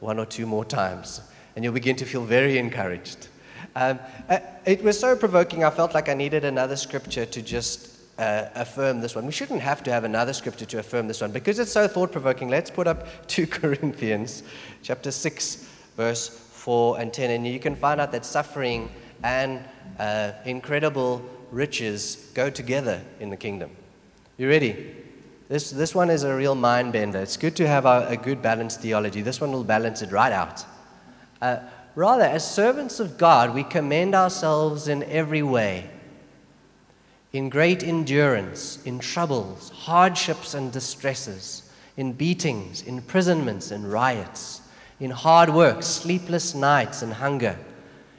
one 0.00 0.18
or 0.18 0.26
two 0.26 0.46
more 0.46 0.64
times, 0.64 1.20
and 1.56 1.64
you'll 1.64 1.74
begin 1.74 1.96
to 1.96 2.04
feel 2.04 2.24
very 2.24 2.58
encouraged. 2.58 3.28
Um, 3.74 3.98
uh, 4.28 4.38
it 4.64 4.82
was 4.84 4.98
so 4.98 5.16
provoking, 5.16 5.64
I 5.64 5.70
felt 5.70 5.94
like 5.94 6.08
I 6.08 6.14
needed 6.14 6.44
another 6.44 6.76
scripture 6.76 7.26
to 7.26 7.42
just 7.42 7.93
uh, 8.18 8.46
affirm 8.54 9.00
this 9.00 9.14
one. 9.14 9.26
We 9.26 9.32
shouldn't 9.32 9.60
have 9.60 9.82
to 9.84 9.90
have 9.90 10.04
another 10.04 10.32
scripture 10.32 10.66
to 10.66 10.78
affirm 10.78 11.08
this 11.08 11.20
one 11.20 11.32
because 11.32 11.58
it's 11.58 11.72
so 11.72 11.88
thought 11.88 12.12
provoking. 12.12 12.48
Let's 12.48 12.70
put 12.70 12.86
up 12.86 13.06
2 13.26 13.46
Corinthians 13.46 14.42
chapter 14.82 15.10
6, 15.10 15.68
verse 15.96 16.28
4 16.28 17.00
and 17.00 17.12
10. 17.12 17.30
And 17.30 17.46
you 17.46 17.58
can 17.58 17.74
find 17.74 18.00
out 18.00 18.12
that 18.12 18.24
suffering 18.24 18.90
and 19.22 19.64
uh, 19.98 20.32
incredible 20.44 21.22
riches 21.50 22.30
go 22.34 22.50
together 22.50 23.00
in 23.20 23.30
the 23.30 23.36
kingdom. 23.36 23.70
You 24.36 24.48
ready? 24.48 24.94
This, 25.48 25.70
this 25.70 25.94
one 25.94 26.10
is 26.10 26.24
a 26.24 26.34
real 26.34 26.54
mind 26.54 26.92
bender. 26.92 27.20
It's 27.20 27.36
good 27.36 27.54
to 27.56 27.66
have 27.66 27.84
a, 27.84 28.06
a 28.08 28.16
good 28.16 28.42
balanced 28.42 28.80
theology. 28.80 29.22
This 29.22 29.40
one 29.40 29.52
will 29.52 29.64
balance 29.64 30.02
it 30.02 30.10
right 30.10 30.32
out. 30.32 30.64
Uh, 31.40 31.58
rather, 31.94 32.24
as 32.24 32.48
servants 32.50 32.98
of 32.98 33.18
God, 33.18 33.54
we 33.54 33.62
commend 33.62 34.14
ourselves 34.14 34.88
in 34.88 35.02
every 35.04 35.42
way 35.42 35.90
in 37.34 37.48
great 37.48 37.82
endurance, 37.82 38.78
in 38.84 39.00
troubles, 39.00 39.68
hardships, 39.70 40.54
and 40.54 40.72
distresses, 40.72 41.68
in 41.96 42.12
beatings, 42.12 42.82
imprisonments, 42.82 43.72
and 43.72 43.90
riots, 43.92 44.60
in 45.00 45.10
hard 45.10 45.50
work, 45.50 45.82
sleepless 45.82 46.54
nights, 46.54 47.02
and 47.02 47.14
hunger, 47.14 47.58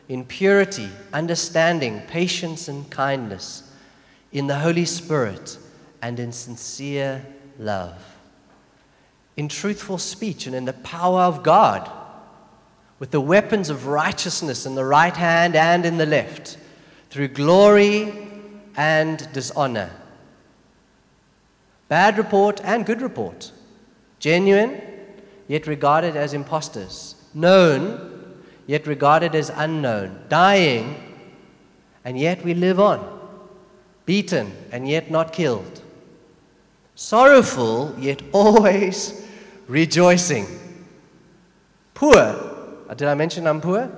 in 0.10 0.26
purity, 0.26 0.90
understanding, 1.14 2.02
patience, 2.08 2.68
and 2.68 2.90
kindness, 2.90 3.72
in 4.34 4.48
the 4.48 4.60
Holy 4.60 4.84
Spirit, 4.84 5.58
and 6.02 6.20
in 6.20 6.34
sincere 6.34 7.26
love, 7.58 8.18
in 9.38 9.48
truthful 9.48 9.98
speech, 9.98 10.46
and 10.46 10.54
in 10.54 10.66
the 10.66 10.74
power 10.74 11.22
of 11.22 11.42
God, 11.42 11.90
with 13.00 13.12
the 13.12 13.22
weapons 13.22 13.70
of 13.70 13.88
righteousness 13.88 14.66
in 14.66 14.76
the 14.76 14.84
right 14.84 15.16
hand 15.16 15.56
and 15.56 15.86
in 15.86 15.96
the 15.96 16.06
left, 16.06 16.58
through 17.10 17.30
glory 17.30 18.25
and 18.78 19.32
dishonor. 19.34 19.92
Bad 21.88 22.18
report 22.18 22.62
and 22.64 22.86
good 22.86 23.02
report. 23.02 23.52
Genuine, 24.20 24.82
yet 25.48 25.68
regarded 25.68 26.16
as 26.16 26.34
impostors. 26.34 27.16
Known, 27.34 28.44
yet 28.66 28.88
regarded 28.88 29.36
as 29.36 29.50
unknown. 29.50 30.24
Dying, 30.30 30.96
and 32.04 32.18
yet 32.18 32.44
we 32.44 32.54
live 32.54 32.80
on. 32.80 33.12
Beaten, 34.06 34.52
and 34.72 34.88
yet 34.88 35.12
not 35.12 35.34
killed. 35.34 35.82
Sorrowful, 36.96 37.94
yet 38.00 38.22
always 38.32 39.26
rejoicing. 39.68 40.48
Poor, 41.94 42.18
uh, 42.18 42.94
did 42.94 43.08
I 43.08 43.14
mention 43.16 43.48
I'm 43.48 43.62
poor? 43.62 43.92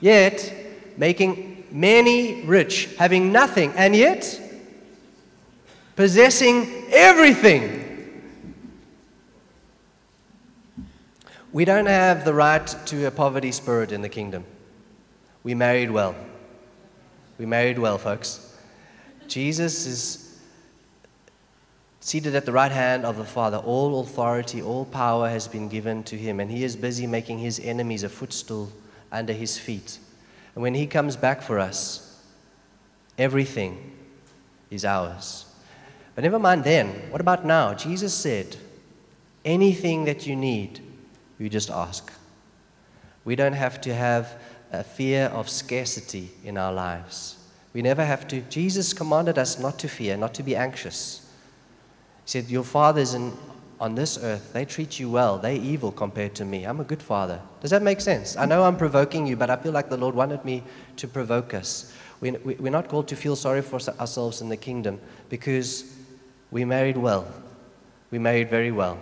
Yet 0.00 0.54
making 0.96 1.59
many 1.70 2.42
rich, 2.42 2.94
having 2.96 3.32
nothing, 3.32 3.72
and 3.76 3.94
yet 3.94 4.40
possessing 5.96 6.84
everything. 6.90 7.78
We 11.52 11.64
don't 11.64 11.86
have 11.86 12.24
the 12.24 12.32
right 12.32 12.66
to 12.86 13.06
a 13.06 13.10
poverty 13.10 13.52
spirit 13.52 13.90
in 13.90 14.02
the 14.02 14.08
kingdom. 14.08 14.44
We 15.42 15.54
married 15.54 15.90
well. 15.90 16.14
We 17.38 17.46
married 17.46 17.78
well, 17.78 17.98
folks. 17.98 18.56
Jesus 19.26 19.86
is 19.86 20.40
seated 22.00 22.34
at 22.34 22.46
the 22.46 22.52
right 22.52 22.72
hand 22.72 23.04
of 23.04 23.16
the 23.16 23.24
Father. 23.24 23.58
All 23.58 24.00
authority, 24.00 24.62
all 24.62 24.84
power 24.84 25.28
has 25.28 25.48
been 25.48 25.68
given 25.68 26.02
to 26.04 26.16
him, 26.16 26.40
and 26.40 26.50
he 26.50 26.64
is 26.64 26.76
busy 26.76 27.06
making 27.06 27.38
his 27.38 27.60
enemies 27.60 28.04
a 28.04 28.08
footstool 28.08 28.72
under 29.12 29.32
his 29.32 29.58
feet. 29.58 29.98
And 30.54 30.62
when 30.62 30.74
He 30.74 30.86
comes 30.86 31.16
back 31.16 31.42
for 31.42 31.58
us, 31.58 32.22
everything 33.18 33.92
is 34.70 34.84
ours. 34.84 35.46
But 36.14 36.24
never 36.24 36.38
mind 36.38 36.64
then. 36.64 36.88
What 37.10 37.20
about 37.20 37.44
now? 37.44 37.74
Jesus 37.74 38.12
said, 38.14 38.56
anything 39.44 40.04
that 40.04 40.26
you 40.26 40.36
need, 40.36 40.80
you 41.38 41.48
just 41.48 41.70
ask. 41.70 42.12
We 43.24 43.36
don't 43.36 43.52
have 43.52 43.80
to 43.82 43.94
have 43.94 44.40
a 44.72 44.84
fear 44.84 45.26
of 45.26 45.48
scarcity 45.48 46.30
in 46.44 46.56
our 46.56 46.72
lives. 46.72 47.36
We 47.72 47.82
never 47.82 48.04
have 48.04 48.26
to. 48.28 48.40
Jesus 48.42 48.92
commanded 48.92 49.38
us 49.38 49.58
not 49.58 49.78
to 49.80 49.88
fear, 49.88 50.16
not 50.16 50.34
to 50.34 50.42
be 50.42 50.56
anxious. 50.56 51.26
He 52.24 52.30
said, 52.30 52.48
Your 52.48 52.64
fathers 52.64 53.14
in 53.14 53.32
on 53.80 53.94
this 53.94 54.18
earth, 54.22 54.52
they 54.52 54.66
treat 54.66 55.00
you 55.00 55.10
well. 55.10 55.38
They're 55.38 55.52
evil 55.52 55.90
compared 55.90 56.34
to 56.34 56.44
me. 56.44 56.64
I'm 56.64 56.80
a 56.80 56.84
good 56.84 57.02
father. 57.02 57.40
Does 57.62 57.70
that 57.70 57.82
make 57.82 58.02
sense? 58.02 58.36
I 58.36 58.44
know 58.44 58.62
I'm 58.62 58.76
provoking 58.76 59.26
you, 59.26 59.36
but 59.36 59.48
I 59.48 59.56
feel 59.56 59.72
like 59.72 59.88
the 59.88 59.96
Lord 59.96 60.14
wanted 60.14 60.44
me 60.44 60.62
to 60.96 61.08
provoke 61.08 61.54
us. 61.54 61.92
We, 62.20 62.32
we, 62.32 62.54
we're 62.56 62.70
not 62.70 62.88
called 62.88 63.08
to 63.08 63.16
feel 63.16 63.36
sorry 63.36 63.62
for 63.62 63.80
ourselves 63.98 64.42
in 64.42 64.50
the 64.50 64.56
kingdom 64.56 65.00
because 65.30 65.96
we 66.50 66.66
married 66.66 66.98
well. 66.98 67.26
We 68.10 68.18
married 68.18 68.50
very 68.50 68.70
well. 68.70 69.00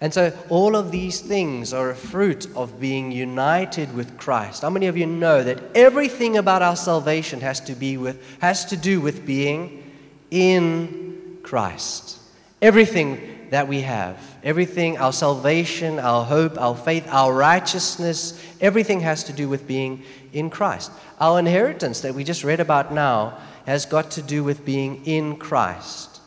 And 0.00 0.12
so 0.12 0.36
all 0.48 0.74
of 0.76 0.90
these 0.90 1.20
things 1.20 1.72
are 1.72 1.90
a 1.90 1.94
fruit 1.94 2.46
of 2.56 2.80
being 2.80 3.12
united 3.12 3.94
with 3.94 4.16
Christ. 4.18 4.62
How 4.62 4.70
many 4.70 4.86
of 4.86 4.96
you 4.96 5.06
know 5.06 5.44
that 5.44 5.62
everything 5.76 6.36
about 6.36 6.62
our 6.62 6.76
salvation 6.76 7.40
has 7.40 7.60
to 7.60 7.74
be 7.74 7.96
with 7.96 8.20
has 8.40 8.64
to 8.66 8.76
do 8.76 9.00
with 9.00 9.26
being 9.26 9.92
in 10.30 11.38
Christ? 11.42 12.19
Everything 12.62 13.48
that 13.50 13.66
we 13.66 13.80
have, 13.80 14.16
everything, 14.44 14.96
our 14.98 15.12
salvation, 15.12 15.98
our 15.98 16.24
hope, 16.24 16.60
our 16.60 16.76
faith, 16.76 17.06
our 17.08 17.34
righteousness, 17.34 18.40
everything 18.60 19.00
has 19.00 19.24
to 19.24 19.32
do 19.32 19.48
with 19.48 19.66
being 19.66 20.04
in 20.32 20.50
Christ. 20.50 20.92
Our 21.18 21.38
inheritance 21.38 22.00
that 22.02 22.14
we 22.14 22.22
just 22.22 22.44
read 22.44 22.60
about 22.60 22.92
now 22.92 23.38
has 23.66 23.86
got 23.86 24.10
to 24.12 24.22
do 24.22 24.44
with 24.44 24.64
being 24.64 25.04
in 25.04 25.36
Christ. 25.36 26.20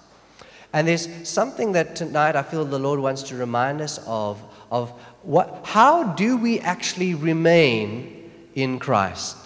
And 0.73 0.87
there's 0.87 1.07
something 1.27 1.73
that 1.73 1.95
tonight 1.95 2.35
I 2.35 2.43
feel 2.43 2.65
the 2.65 2.79
Lord 2.79 2.99
wants 2.99 3.23
to 3.23 3.35
remind 3.35 3.79
us 3.79 3.99
of 4.07 4.41
of 4.71 4.89
what 5.21 5.61
how 5.63 6.13
do 6.13 6.35
we 6.35 6.59
actually 6.59 7.13
remain 7.13 8.31
in 8.55 8.79
Christ? 8.79 9.37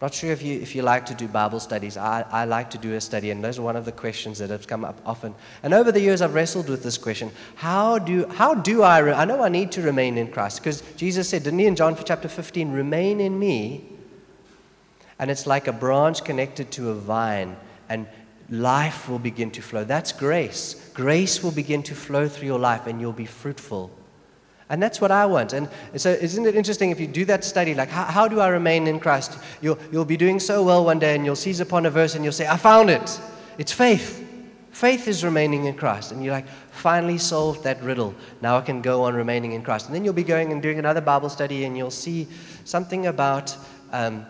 Not 0.00 0.12
sure 0.12 0.30
if 0.30 0.42
you, 0.42 0.60
if 0.60 0.74
you 0.74 0.82
like 0.82 1.06
to 1.06 1.14
do 1.14 1.26
Bible 1.26 1.58
studies. 1.58 1.96
I, 1.96 2.22
I 2.30 2.44
like 2.44 2.68
to 2.70 2.78
do 2.78 2.94
a 2.94 3.00
study, 3.00 3.30
and 3.30 3.42
those 3.42 3.58
are 3.58 3.62
one 3.62 3.76
of 3.76 3.86
the 3.86 3.92
questions 3.92 4.38
that 4.38 4.50
have 4.50 4.66
come 4.66 4.84
up 4.84 5.00
often. 5.06 5.34
And 5.62 5.72
over 5.72 5.90
the 5.90 6.00
years, 6.00 6.20
I've 6.20 6.34
wrestled 6.34 6.68
with 6.68 6.82
this 6.82 6.98
question 6.98 7.30
How 7.54 7.98
do, 7.98 8.28
how 8.28 8.54
do 8.54 8.82
I, 8.82 8.98
re- 8.98 9.12
I 9.14 9.24
know 9.24 9.42
I 9.42 9.48
need 9.48 9.72
to 9.72 9.82
remain 9.82 10.18
in 10.18 10.30
Christ, 10.30 10.60
because 10.60 10.82
Jesus 10.96 11.30
said, 11.30 11.44
didn't 11.44 11.60
he 11.60 11.66
in 11.66 11.76
John 11.76 11.96
chapter 12.04 12.28
15, 12.28 12.72
remain 12.72 13.20
in 13.20 13.38
me? 13.38 13.88
And 15.18 15.30
it's 15.30 15.46
like 15.46 15.66
a 15.66 15.72
branch 15.72 16.24
connected 16.24 16.70
to 16.72 16.90
a 16.90 16.94
vine, 16.94 17.56
and 17.88 18.06
life 18.50 19.08
will 19.08 19.18
begin 19.18 19.50
to 19.52 19.62
flow. 19.62 19.84
That's 19.84 20.12
grace. 20.12 20.90
Grace 20.92 21.42
will 21.42 21.52
begin 21.52 21.82
to 21.84 21.94
flow 21.94 22.28
through 22.28 22.48
your 22.48 22.58
life, 22.58 22.86
and 22.86 23.00
you'll 23.00 23.12
be 23.12 23.24
fruitful. 23.24 23.90
And 24.68 24.82
that's 24.82 25.00
what 25.00 25.12
I 25.12 25.26
want. 25.26 25.52
And 25.52 25.68
so, 25.96 26.10
isn't 26.10 26.44
it 26.44 26.56
interesting 26.56 26.90
if 26.90 26.98
you 26.98 27.06
do 27.06 27.24
that 27.26 27.44
study, 27.44 27.74
like, 27.74 27.88
how, 27.88 28.04
how 28.04 28.28
do 28.28 28.40
I 28.40 28.48
remain 28.48 28.88
in 28.88 28.98
Christ? 28.98 29.38
You'll, 29.60 29.78
you'll 29.92 30.04
be 30.04 30.16
doing 30.16 30.40
so 30.40 30.64
well 30.64 30.84
one 30.84 30.98
day 30.98 31.14
and 31.14 31.24
you'll 31.24 31.36
seize 31.36 31.60
upon 31.60 31.86
a 31.86 31.90
verse 31.90 32.16
and 32.16 32.24
you'll 32.24 32.32
say, 32.32 32.48
I 32.48 32.56
found 32.56 32.90
it. 32.90 33.20
It's 33.58 33.72
faith. 33.72 34.24
Faith 34.72 35.06
is 35.06 35.24
remaining 35.24 35.66
in 35.66 35.74
Christ. 35.74 36.10
And 36.10 36.22
you're 36.22 36.34
like, 36.34 36.48
finally 36.72 37.16
solved 37.16 37.62
that 37.64 37.80
riddle. 37.82 38.14
Now 38.42 38.58
I 38.58 38.60
can 38.60 38.82
go 38.82 39.04
on 39.04 39.14
remaining 39.14 39.52
in 39.52 39.62
Christ. 39.62 39.86
And 39.86 39.94
then 39.94 40.04
you'll 40.04 40.14
be 40.14 40.24
going 40.24 40.52
and 40.52 40.60
doing 40.60 40.78
another 40.78 41.00
Bible 41.00 41.28
study 41.28 41.64
and 41.64 41.76
you'll 41.76 41.90
see 41.90 42.26
something 42.64 43.06
about 43.06 43.56
um, 43.92 44.26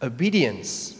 obedience. 0.00 0.96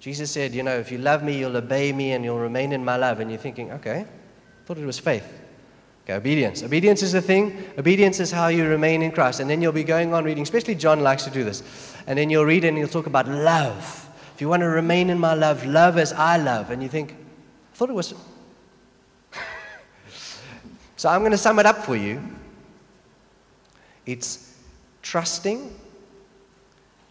Jesus 0.00 0.30
said, 0.30 0.54
You 0.54 0.62
know, 0.62 0.76
if 0.76 0.90
you 0.90 0.98
love 0.98 1.22
me, 1.22 1.38
you'll 1.38 1.56
obey 1.56 1.92
me 1.92 2.12
and 2.12 2.24
you'll 2.24 2.40
remain 2.40 2.72
in 2.72 2.84
my 2.84 2.96
love. 2.96 3.20
And 3.20 3.30
you're 3.30 3.38
thinking, 3.38 3.70
Okay, 3.72 4.00
I 4.00 4.66
thought 4.66 4.78
it 4.78 4.86
was 4.86 4.98
faith. 4.98 5.43
Okay, 6.04 6.12
obedience. 6.12 6.62
Obedience 6.62 7.02
is 7.02 7.12
the 7.12 7.22
thing. 7.22 7.64
Obedience 7.78 8.20
is 8.20 8.30
how 8.30 8.48
you 8.48 8.68
remain 8.68 9.00
in 9.00 9.10
Christ. 9.10 9.40
And 9.40 9.48
then 9.48 9.62
you'll 9.62 9.72
be 9.72 9.84
going 9.84 10.12
on 10.12 10.24
reading, 10.24 10.42
especially 10.42 10.74
John 10.74 11.00
likes 11.00 11.24
to 11.24 11.30
do 11.30 11.44
this. 11.44 11.62
And 12.06 12.18
then 12.18 12.28
you'll 12.28 12.44
read 12.44 12.64
and 12.64 12.76
he'll 12.76 12.88
talk 12.88 13.06
about 13.06 13.26
love. 13.26 14.10
If 14.34 14.40
you 14.42 14.48
want 14.50 14.60
to 14.60 14.68
remain 14.68 15.08
in 15.08 15.18
my 15.18 15.32
love, 15.32 15.64
love 15.64 15.96
as 15.96 16.12
I 16.12 16.36
love. 16.36 16.70
And 16.70 16.82
you 16.82 16.90
think, 16.90 17.12
I 17.12 17.76
thought 17.76 17.88
it 17.88 17.94
was. 17.94 18.12
so 20.96 21.08
I'm 21.08 21.20
going 21.22 21.32
to 21.32 21.38
sum 21.38 21.58
it 21.58 21.64
up 21.64 21.78
for 21.78 21.96
you. 21.96 22.22
It's 24.04 24.58
trusting, 25.00 25.74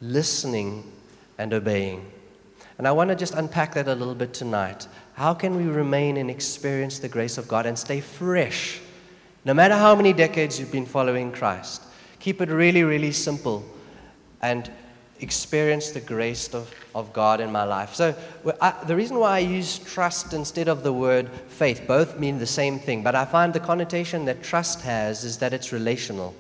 listening, 0.02 0.92
and 1.40 1.52
obeying. 1.52 2.12
And 2.78 2.88
I 2.88 2.92
want 2.92 3.10
to 3.10 3.16
just 3.16 3.34
unpack 3.34 3.74
that 3.74 3.88
a 3.88 3.96
little 3.96 4.14
bit 4.14 4.36
tonight. 4.36 4.88
How 5.14 5.34
can 5.34 5.56
we 5.56 5.64
remain 5.64 6.18
and 6.18 6.30
experience 6.30 7.00
the 7.00 7.10
grace 7.10 7.40
of 7.40 7.48
God 7.48 7.66
and 7.66 7.80
stay 7.80 8.00
fresh? 8.00 8.82
No 9.46 9.54
matter 9.54 9.76
how 9.76 9.96
many 9.96 10.14
decades 10.14 10.60
you've 10.60 10.72
been 10.72 10.86
following 10.86 11.32
Christ, 11.32 11.82
keep 12.20 12.42
it 12.42 12.50
really, 12.50 12.84
really 12.84 13.12
simple 13.12 13.66
and 14.42 14.72
experience 15.20 15.92
the 15.92 16.02
grace 16.02 16.54
of, 16.54 16.74
of 16.94 17.12
God 17.14 17.40
in 17.40 17.52
my 17.52 17.64
life. 17.64 17.94
So, 17.94 18.16
I, 18.62 18.74
the 18.86 18.96
reason 18.96 19.18
why 19.18 19.38
I 19.38 19.40
use 19.40 19.80
trust 19.80 20.34
instead 20.34 20.68
of 20.68 20.84
the 20.84 20.94
word 20.94 21.30
faith, 21.48 21.84
both 21.88 22.20
mean 22.20 22.40
the 22.40 22.46
same 22.46 22.80
thing, 22.80 23.04
but 23.04 23.16
I 23.16 23.26
find 23.26 23.54
the 23.54 23.60
connotation 23.60 24.26
that 24.26 24.44
trust 24.44 24.82
has 24.82 25.24
is 25.24 25.38
that 25.38 25.54
it's 25.54 25.72
relational. 25.72 26.36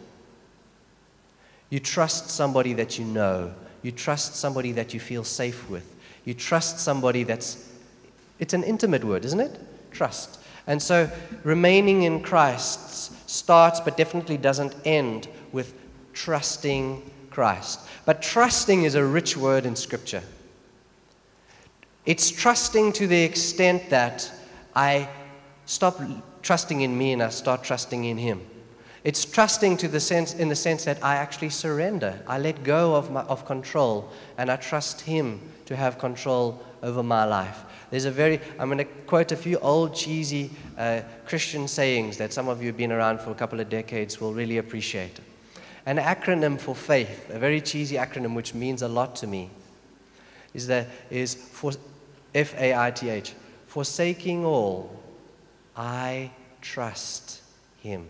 You 1.69 1.79
trust 1.79 2.29
somebody 2.29 2.73
that 2.73 2.99
you 2.99 3.05
know, 3.05 3.53
you 3.81 3.91
trust 3.91 4.35
somebody 4.35 4.73
that 4.73 4.93
you 4.93 4.99
feel 4.99 5.23
safe 5.23 5.69
with, 5.69 5.95
you 6.25 6.33
trust 6.33 6.79
somebody 6.79 7.23
that's, 7.23 7.69
it's 8.39 8.53
an 8.53 8.63
intimate 8.63 9.03
word, 9.03 9.25
isn't 9.25 9.39
it? 9.39 9.59
Trust. 9.91 10.39
And 10.67 10.81
so, 10.81 11.09
remaining 11.43 12.03
in 12.03 12.21
Christ 12.21 13.29
starts 13.29 13.79
but 13.79 13.97
definitely 13.97 14.37
doesn't 14.37 14.75
end 14.85 15.27
with 15.51 15.73
trusting 16.13 17.11
Christ. 17.29 17.79
But 18.05 18.21
trusting 18.21 18.83
is 18.83 18.95
a 18.95 19.03
rich 19.03 19.35
word 19.35 19.65
in 19.65 19.75
Scripture. 19.75 20.23
It's 22.05 22.29
trusting 22.29 22.93
to 22.93 23.07
the 23.07 23.23
extent 23.23 23.89
that 23.89 24.31
I 24.75 25.09
stop 25.65 26.01
trusting 26.41 26.81
in 26.81 26.97
me 26.97 27.13
and 27.13 27.23
I 27.23 27.29
start 27.29 27.63
trusting 27.63 28.03
in 28.03 28.17
Him. 28.17 28.41
It's 29.03 29.25
trusting 29.25 29.77
to 29.77 29.87
the 29.87 29.99
sense, 29.99 30.33
in 30.33 30.49
the 30.49 30.55
sense 30.55 30.85
that 30.85 31.03
I 31.03 31.15
actually 31.15 31.49
surrender. 31.49 32.21
I 32.27 32.39
let 32.39 32.63
go 32.63 32.95
of, 32.95 33.11
my, 33.11 33.21
of 33.21 33.45
control 33.45 34.09
and 34.37 34.49
I 34.49 34.55
trust 34.55 35.01
Him 35.01 35.41
to 35.65 35.75
have 35.75 35.97
control 35.97 36.63
over 36.81 37.03
my 37.03 37.25
life. 37.25 37.63
There's 37.93 38.05
a 38.05 38.11
very, 38.11 38.41
I'm 38.57 38.69
going 38.69 38.79
to 38.79 38.85
quote 39.05 39.31
a 39.31 39.35
few 39.35 39.59
old 39.59 39.93
cheesy 39.93 40.49
uh, 40.79 41.01
Christian 41.27 41.67
sayings 41.67 42.17
that 42.17 42.33
some 42.33 42.47
of 42.47 42.59
you 42.59 42.65
have 42.69 42.75
been 42.75 42.91
around 42.91 43.19
for 43.19 43.29
a 43.29 43.35
couple 43.35 43.59
of 43.59 43.69
decades 43.69 44.19
will 44.19 44.33
really 44.33 44.57
appreciate 44.57 45.19
an 45.85 45.97
acronym 45.97 46.59
for 46.59 46.73
faith, 46.73 47.29
a 47.29 47.37
very 47.37 47.61
cheesy 47.61 47.97
acronym 47.97 48.33
which 48.33 48.55
means 48.55 48.81
a 48.81 48.87
lot 48.87 49.15
to 49.17 49.27
me, 49.27 49.51
is, 50.55 50.65
that, 50.65 50.87
is 51.11 51.35
for 51.35 51.71
F 52.33 52.55
A 52.57 52.75
I 52.75 52.89
T 52.89 53.09
H, 53.09 53.35
forsaking 53.67 54.43
all, 54.43 54.99
I 55.77 56.31
trust 56.61 57.43
Him. 57.79 58.07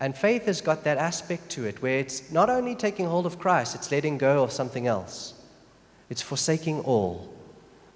And 0.00 0.14
faith 0.14 0.44
has 0.44 0.60
got 0.60 0.84
that 0.84 0.98
aspect 0.98 1.48
to 1.52 1.64
it 1.64 1.80
where 1.80 1.98
it's 1.98 2.30
not 2.30 2.50
only 2.50 2.74
taking 2.74 3.06
hold 3.06 3.24
of 3.24 3.38
Christ, 3.38 3.74
it's 3.74 3.90
letting 3.90 4.18
go 4.18 4.42
of 4.42 4.52
something 4.52 4.86
else. 4.86 5.32
It's 6.10 6.20
forsaking 6.20 6.80
all, 6.80 7.32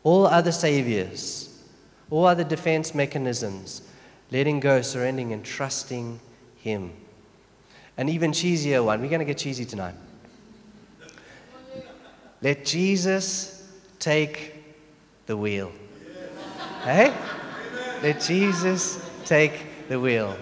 all 0.04 0.26
other 0.26 0.52
saviors, 0.52 1.48
all 2.10 2.26
other 2.26 2.44
defense 2.44 2.94
mechanisms, 2.94 3.82
letting 4.30 4.60
go, 4.60 4.82
surrendering, 4.82 5.32
and 5.32 5.44
trusting 5.44 6.20
Him. 6.58 6.92
An 7.96 8.08
even 8.08 8.30
cheesier 8.30 8.84
one. 8.84 9.00
We're 9.00 9.08
going 9.08 9.20
to 9.20 9.24
get 9.24 9.38
cheesy 9.38 9.64
tonight. 9.64 9.94
Let 12.40 12.64
Jesus 12.64 13.72
take 13.98 14.54
the 15.26 15.36
wheel. 15.36 15.72
Hey? 16.82 17.14
Let 18.02 18.20
Jesus 18.20 19.02
take 19.24 19.88
the 19.88 19.98
wheel. 19.98 20.36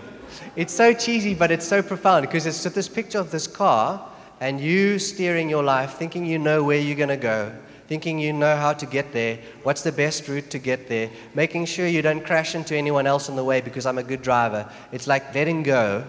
It's 0.56 0.74
so 0.74 0.92
cheesy, 0.92 1.34
but 1.34 1.50
it's 1.50 1.66
so 1.66 1.82
profound 1.82 2.26
because 2.26 2.46
it's 2.46 2.64
this 2.64 2.88
picture 2.88 3.18
of 3.18 3.30
this 3.30 3.46
car 3.46 4.08
and 4.40 4.60
you 4.60 4.98
steering 4.98 5.48
your 5.48 5.62
life, 5.62 5.94
thinking 5.94 6.26
you 6.26 6.38
know 6.38 6.64
where 6.64 6.78
you're 6.78 6.96
going 6.96 7.08
to 7.08 7.16
go, 7.16 7.52
thinking 7.92 8.18
you 8.18 8.32
know 8.32 8.56
how 8.56 8.72
to 8.72 8.86
get 8.86 9.12
there, 9.12 9.38
what's 9.64 9.82
the 9.82 9.92
best 9.92 10.26
route 10.26 10.48
to 10.48 10.58
get 10.58 10.88
there, 10.88 11.10
making 11.34 11.66
sure 11.66 11.86
you 11.86 12.00
don't 12.00 12.24
crash 12.24 12.54
into 12.54 12.74
anyone 12.74 13.06
else 13.06 13.28
on 13.28 13.36
the 13.36 13.44
way 13.44 13.60
because 13.60 13.84
I'm 13.84 13.98
a 13.98 14.02
good 14.02 14.22
driver. 14.22 14.66
It's 14.92 15.06
like 15.06 15.34
letting 15.34 15.62
go 15.62 16.02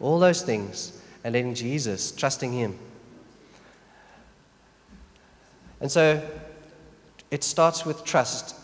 all 0.00 0.18
those 0.18 0.42
things, 0.42 1.00
and 1.24 1.32
letting 1.32 1.54
Jesus, 1.54 2.12
trusting 2.12 2.52
Him. 2.52 2.78
And 5.80 5.90
so 5.90 6.22
it 7.30 7.42
starts 7.42 7.86
with 7.86 8.04
trust. 8.04 8.54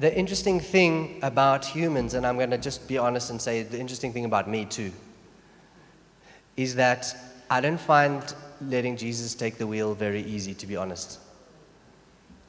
The 0.00 0.12
interesting 0.12 0.58
thing 0.58 1.20
about 1.22 1.64
humans, 1.64 2.14
and 2.14 2.26
I'm 2.26 2.36
going 2.36 2.50
to 2.50 2.58
just 2.58 2.88
be 2.88 2.98
honest 2.98 3.30
and 3.30 3.40
say 3.40 3.62
the 3.62 3.78
interesting 3.78 4.12
thing 4.12 4.24
about 4.24 4.50
me 4.50 4.64
too, 4.64 4.90
is 6.56 6.74
that 6.74 7.14
I 7.48 7.60
don't 7.60 7.80
find 7.80 8.34
letting 8.60 8.96
Jesus 8.96 9.36
take 9.36 9.56
the 9.56 9.68
wheel 9.68 9.94
very 9.94 10.22
easy, 10.22 10.52
to 10.54 10.66
be 10.66 10.74
honest. 10.74 11.20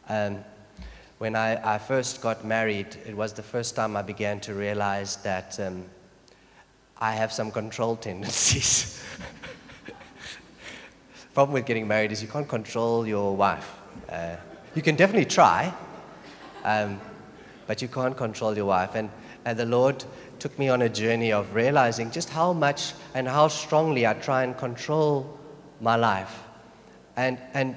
Um, 0.09 0.43
when 1.19 1.35
I, 1.35 1.75
I, 1.75 1.77
first 1.77 2.21
got 2.21 2.43
married, 2.43 2.97
it 3.05 3.15
was 3.15 3.33
the 3.33 3.43
first 3.43 3.75
time 3.75 3.95
I 3.95 4.01
began 4.01 4.39
to 4.41 4.55
realize 4.55 5.17
that 5.17 5.59
um, 5.59 5.85
I 6.97 7.13
have 7.13 7.31
some 7.31 7.51
control 7.51 7.95
tendencies. 8.07 9.03
Problem 11.33 11.53
with 11.53 11.65
getting 11.65 11.87
married 11.87 12.11
is 12.11 12.21
you 12.21 12.27
can't 12.27 12.47
control 12.47 13.07
your 13.07 13.35
wife. 13.35 13.79
Uh, 14.09 14.35
you 14.75 14.81
can 14.81 14.95
definitely 14.95 15.25
try, 15.25 15.73
um, 16.63 16.99
but 17.67 17.81
you 17.81 17.87
can't 17.87 18.17
control 18.17 18.55
your 18.55 18.65
wife. 18.65 18.95
And, 18.95 19.09
and 19.45 19.57
the 19.57 19.65
Lord 19.65 20.03
took 20.39 20.57
me 20.57 20.69
on 20.69 20.81
a 20.81 20.89
journey 20.89 21.31
of 21.31 21.53
realizing 21.53 22.11
just 22.11 22.29
how 22.29 22.51
much 22.51 22.93
and 23.13 23.27
how 23.27 23.47
strongly 23.47 24.07
I 24.07 24.13
try 24.15 24.43
and 24.43 24.57
control 24.57 25.39
my 25.79 25.95
life. 25.95 26.43
And, 27.15 27.37
and 27.53 27.75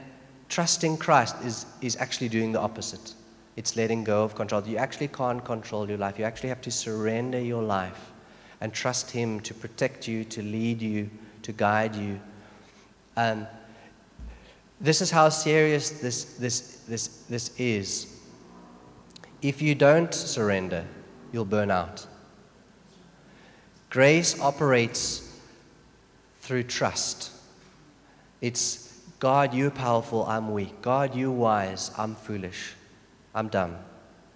trusting 0.49 0.99
Christ 0.99 1.37
is, 1.45 1.67
is 1.81 1.97
actually 1.97 2.29
doing 2.29 2.53
the 2.53 2.61
opposite. 2.61 3.15
It's 3.57 3.77
letting 3.77 4.05
go 4.05 4.25
of 4.25 4.35
control. 4.35 4.63
You 4.67 4.79
actually 4.79 5.09
can't 5.09 5.45
control 5.45 5.89
your 5.89 5.99
life. 5.99 6.19
You 6.19 6.25
actually 6.25 6.49
have 6.49 6.61
to 6.63 6.71
surrender 6.71 7.41
your 7.41 7.63
life 7.63 8.13
and 8.61 8.73
trust 8.73 9.11
Him 9.11 9.41
to 9.41 9.55
protect 9.55 10.09
you, 10.09 10.25
to 10.25 10.43
lead 10.43 10.83
you, 10.83 11.11
to 11.43 11.53
guide 11.53 11.95
you. 11.95 12.21
Um, 13.17 13.47
this 14.81 15.01
is 15.01 15.11
how 15.11 15.29
serious 15.29 15.91
this, 15.91 16.35
this, 16.35 16.79
this, 16.89 17.09
this 17.29 17.59
is. 17.59 18.21
If 19.41 19.63
you 19.63 19.75
don't 19.75 20.13
surrender, 20.13 20.85
you'll 21.33 21.45
burn 21.45 21.71
out. 21.71 22.07
Grace 23.91 24.41
operates 24.41 25.39
through 26.41 26.65
trust. 26.65 27.31
It's 28.41 28.94
God, 29.19 29.55
you're 29.55 29.71
powerful, 29.71 30.25
I'm 30.27 30.53
weak. 30.53 30.83
God, 30.83 31.15
you're 31.15 31.31
wise, 31.31 31.91
I'm 31.97 32.15
foolish. 32.15 32.75
I'm 33.35 33.49
dumb. 33.49 33.77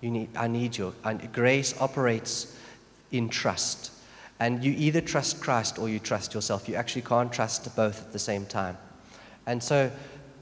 You 0.01 0.11
need, 0.11 0.37
I 0.37 0.49
need 0.49 0.77
you. 0.77 0.95
And 1.05 1.33
grace 1.33 1.79
operates 1.81 2.57
in 3.11 3.29
trust. 3.29 3.93
And 4.41 4.65
you 4.65 4.73
either 4.77 5.01
trust 5.01 5.41
Christ 5.41 5.79
or 5.79 5.89
you 5.89 5.99
trust 5.99 6.35
yourself. 6.35 6.69
You 6.69 6.77
actually 6.77 7.03
can't 7.03 7.33
trust 7.33 7.75
both 7.75 8.07
at 8.07 8.13
the 8.13 8.19
same 8.19 8.47
time. 8.47 8.79
And 9.47 9.63
so, 9.63 9.91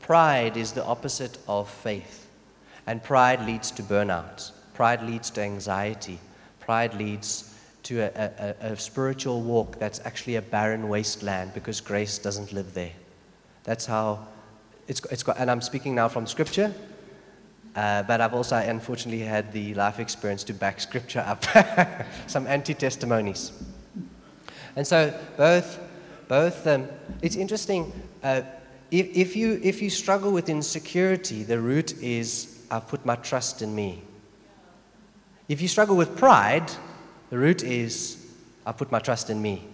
pride 0.01 0.57
is 0.57 0.73
the 0.73 0.85
opposite 0.85 1.39
of 1.49 1.69
faith. 1.71 2.29
And 2.87 3.03
pride 3.03 3.45
leads 3.47 3.71
to 3.73 3.83
burnout, 3.83 4.53
pride 4.75 5.03
leads 5.03 5.31
to 5.31 5.41
anxiety, 5.41 6.21
pride 6.61 6.95
leads 6.95 7.53
to 7.85 8.01
a, 8.01 8.55
a, 8.61 8.73
a 8.73 8.77
spiritual 8.77 9.43
walk 9.43 9.79
that's 9.79 10.01
actually 10.05 10.37
a 10.37 10.43
barren 10.43 10.89
wasteland 10.89 11.55
because 11.55 11.81
grace 11.81 12.19
doesn't 12.19 12.53
live 12.53 12.75
there. 12.75 12.93
That's 13.67 13.85
how 13.85 14.27
it's, 14.87 15.05
it's 15.11 15.25
got, 15.25 15.39
and 15.39 15.51
I'm 15.51 15.61
speaking 15.61 15.95
now 15.97 16.09
from 16.09 16.27
scripture. 16.27 16.73
Uh, 17.75 18.05
but 18.05 18.21
I've 18.23 18.33
also 18.33 18.57
unfortunately 18.57 19.23
had 19.23 19.53
the 19.53 19.75
life 19.75 19.99
experience 19.99 20.45
to 20.45 20.55
back 20.55 20.81
scripture 20.81 21.21
up, 21.27 21.45
some 22.27 22.47
anti 22.47 22.73
testimonies. 22.73 23.53
And 24.77 24.87
so 24.87 25.13
both, 25.37 25.79
both 26.29 26.67
um, 26.67 26.89
it's 27.21 27.37
interesting. 27.37 27.93
Uh, 28.23 28.43
if, 28.91 29.15
if, 29.15 29.37
you, 29.37 29.61
if 29.63 29.83
you 29.83 29.91
struggle 29.91 30.31
with 30.31 30.49
insecurity, 30.49 31.43
the 31.43 31.61
root 31.61 32.01
is 32.01 32.65
I've 32.71 32.87
put 32.87 33.05
my 33.05 33.17
trust 33.17 33.63
in 33.63 33.75
me. 33.75 34.03
If 35.49 35.61
you 35.61 35.69
struggle 35.69 35.97
with 35.97 36.17
pride, 36.17 36.71
the 37.31 37.39
root 37.39 37.65
is 37.65 38.25
I 38.65 38.73
put 38.73 38.93
my 38.93 39.01
trust 39.01 39.29
in 39.29 39.43
me. 39.43 39.65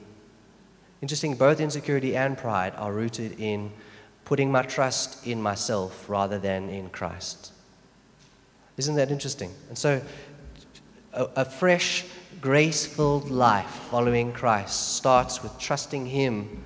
Interesting, 1.03 1.35
both 1.35 1.61
insecurity 1.61 2.17
and 2.17 2.39
pride 2.39 2.75
are 2.77 2.93
rooted 2.93 3.39
in 3.41 3.73
putting 4.25 4.53
my 4.53 4.63
trust 4.63 5.27
in 5.27 5.43
myself 5.43 6.09
rather 6.09 6.39
than 6.39 6.69
in 6.69 6.89
Christ. 6.91 7.53
Isn't 8.77 8.95
that 8.95 9.11
interesting? 9.11 9.53
And 9.69 9.77
so, 9.77 10.01
a, 11.13 11.29
a 11.37 11.45
fresh, 11.45 12.05
grace 12.41 12.87
filled 12.87 13.31
life 13.31 13.69
following 13.91 14.33
Christ 14.33 14.95
starts 14.97 15.43
with 15.43 15.59
trusting 15.59 16.07
Him 16.07 16.65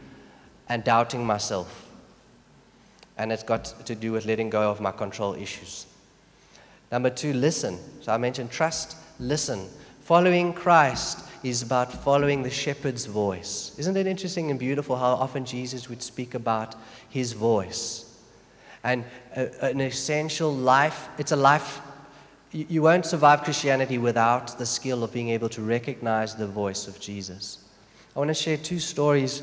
and 0.68 0.85
doubting 0.85 1.25
myself. 1.25 1.90
And 3.16 3.33
it's 3.33 3.42
got 3.42 3.64
to 3.87 3.94
do 3.94 4.12
with 4.12 4.27
letting 4.27 4.51
go 4.51 4.70
of 4.70 4.83
my 4.83 4.92
control 4.92 5.35
issues. 5.35 5.87
Number 6.92 7.09
two, 7.09 7.33
listen. 7.33 7.79
So 8.03 8.12
I 8.12 8.18
mentioned 8.18 8.51
trust, 8.51 8.96
listen. 9.18 9.66
Following 10.03 10.53
Christ 10.53 11.26
is 11.49 11.63
about 11.63 11.93
following 11.93 12.43
the 12.43 12.51
shepherd's 12.51 13.07
voice. 13.07 13.73
Isn't 13.79 13.97
it 13.97 14.07
interesting 14.07 14.51
and 14.51 14.59
beautiful 14.59 14.97
how 14.97 15.15
often 15.15 15.45
Jesus 15.45 15.89
would 15.89 16.03
speak 16.03 16.35
about 16.35 16.75
his 17.09 17.33
voice? 17.33 18.05
And 18.83 19.05
a, 19.35 19.65
an 19.65 19.81
essential 19.81 20.55
life, 20.55 21.09
it's 21.19 21.33
a 21.33 21.37
life, 21.37 21.81
you, 22.53 22.67
you 22.69 22.83
won't 22.83 23.07
survive 23.07 23.43
Christianity 23.43 23.99
without 23.99 24.59
the 24.59 24.67
skill 24.67 25.05
of 25.05 25.13
being 25.13 25.29
able 25.31 25.49
to 25.51 25.63
recognize 25.63 26.35
the 26.35 26.47
voice 26.47 26.89
of 26.89 27.01
Jesus. 27.01 27.59
I 28.15 28.19
want 28.19 28.29
to 28.29 28.35
share 28.35 28.57
two 28.57 28.79
stories 28.79 29.43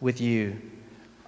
with 0.00 0.20
you 0.20 0.60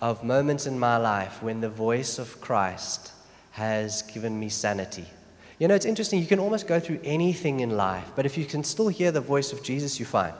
of 0.00 0.24
moments 0.24 0.66
in 0.66 0.78
my 0.78 0.96
life 0.96 1.42
when 1.42 1.60
the 1.60 1.68
voice 1.68 2.18
of 2.18 2.40
Christ 2.40 3.12
has 3.52 4.02
given 4.02 4.38
me 4.38 4.48
sanity. 4.48 5.06
You 5.60 5.68
know, 5.68 5.74
it's 5.74 5.84
interesting. 5.84 6.20
You 6.20 6.26
can 6.26 6.38
almost 6.38 6.66
go 6.66 6.80
through 6.80 7.00
anything 7.04 7.60
in 7.60 7.76
life, 7.76 8.10
but 8.16 8.24
if 8.24 8.38
you 8.38 8.46
can 8.46 8.64
still 8.64 8.88
hear 8.88 9.12
the 9.12 9.20
voice 9.20 9.52
of 9.52 9.62
Jesus, 9.62 10.00
you're 10.00 10.06
fine. 10.06 10.32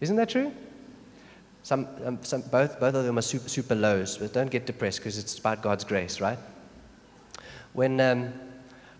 Isn't 0.00 0.16
that 0.16 0.30
true? 0.30 0.52
Some, 1.62 1.86
um, 2.02 2.18
some, 2.22 2.40
both, 2.40 2.80
both 2.80 2.94
of 2.94 3.04
them 3.04 3.18
are 3.18 3.22
super, 3.22 3.48
super 3.50 3.74
lows, 3.74 4.16
but 4.16 4.32
don't 4.32 4.50
get 4.50 4.64
depressed 4.64 5.00
because 5.00 5.18
it's 5.18 5.38
about 5.38 5.60
God's 5.60 5.84
grace, 5.84 6.18
right? 6.18 6.38
When, 7.74 8.00
um, 8.00 8.32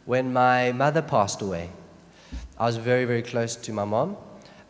when 0.05 0.35
my 0.35 0.73
mother 0.73 1.01
passed 1.01 1.40
away, 1.40 1.70
I 2.59 2.66
was 2.66 2.77
very, 2.77 3.07
very 3.07 3.23
close 3.23 3.57
to 3.57 3.73
my 3.73 3.87
mom, 3.87 4.18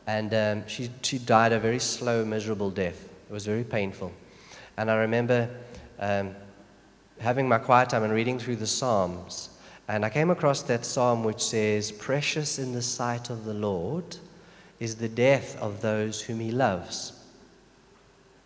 and 0.07 0.33
um, 0.33 0.68
she, 0.68 0.90
she 1.03 1.18
died 1.18 1.53
a 1.53 1.59
very 1.59 1.81
slow, 1.81 2.24
miserable 2.24 2.70
death. 2.70 3.09
It 3.29 3.33
was 3.33 3.46
very 3.46 3.64
painful. 3.64 4.12
And 4.77 4.92
I 4.92 4.94
remember 4.94 5.50
um, 5.98 6.37
having 7.18 7.48
my 7.48 7.59
quiet 7.59 7.90
time 7.90 8.05
and 8.05 8.12
reading 8.12 8.38
through 8.38 8.57
the 8.57 8.66
Psalms. 8.66 9.50
And 9.87 10.05
I 10.05 10.11
came 10.11 10.31
across 10.31 10.62
that 10.62 10.85
psalm 10.85 11.25
which 11.25 11.42
says, 11.42 11.92
Precious 11.92 12.59
in 12.59 12.73
the 12.73 12.83
sight 12.83 13.31
of 13.31 13.44
the 13.44 13.55
Lord 13.55 14.16
is 14.81 14.97
the 14.97 15.09
death 15.09 15.61
of 15.61 15.83
those 15.83 16.23
whom 16.23 16.40
he 16.40 16.51
loves. 16.51 17.12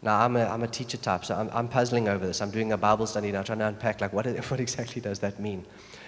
Now, 0.03 0.21
I'm 0.21 0.37
a, 0.37 0.45
I'm 0.45 0.63
a 0.63 0.69
teacher 0.69 0.97
type, 0.97 1.25
so 1.25 1.35
I'm, 1.35 1.51
I'm 1.53 1.69
puzzling 1.69 2.09
over 2.09 2.25
this. 2.27 2.41
I'm 2.41 2.51
doing 2.51 2.73
a 2.73 2.77
Bible 2.77 3.07
study 3.07 3.33
now, 3.33 3.43
trying 3.43 3.59
to 3.59 3.67
unpack, 3.67 4.01
like, 4.01 4.13
what, 4.13 4.27
what 4.51 4.61
exactly 4.61 5.01
does 5.01 5.19
that 5.21 5.41
mean? 5.41 5.65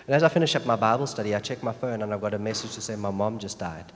And 0.07 0.15
as 0.15 0.23
I 0.23 0.29
finish 0.29 0.55
up 0.57 0.67
my 0.67 0.77
Bible 0.77 1.07
study, 1.07 1.35
I 1.35 1.41
check 1.41 1.63
my 1.63 1.73
phone 1.73 2.03
and 2.03 2.13
I've 2.13 2.21
got 2.21 2.35
a 2.35 2.39
message 2.39 2.75
to 2.75 2.81
say, 2.81 2.97
My 2.97 3.11
mom 3.11 3.39
just 3.39 3.59
died. 3.59 3.93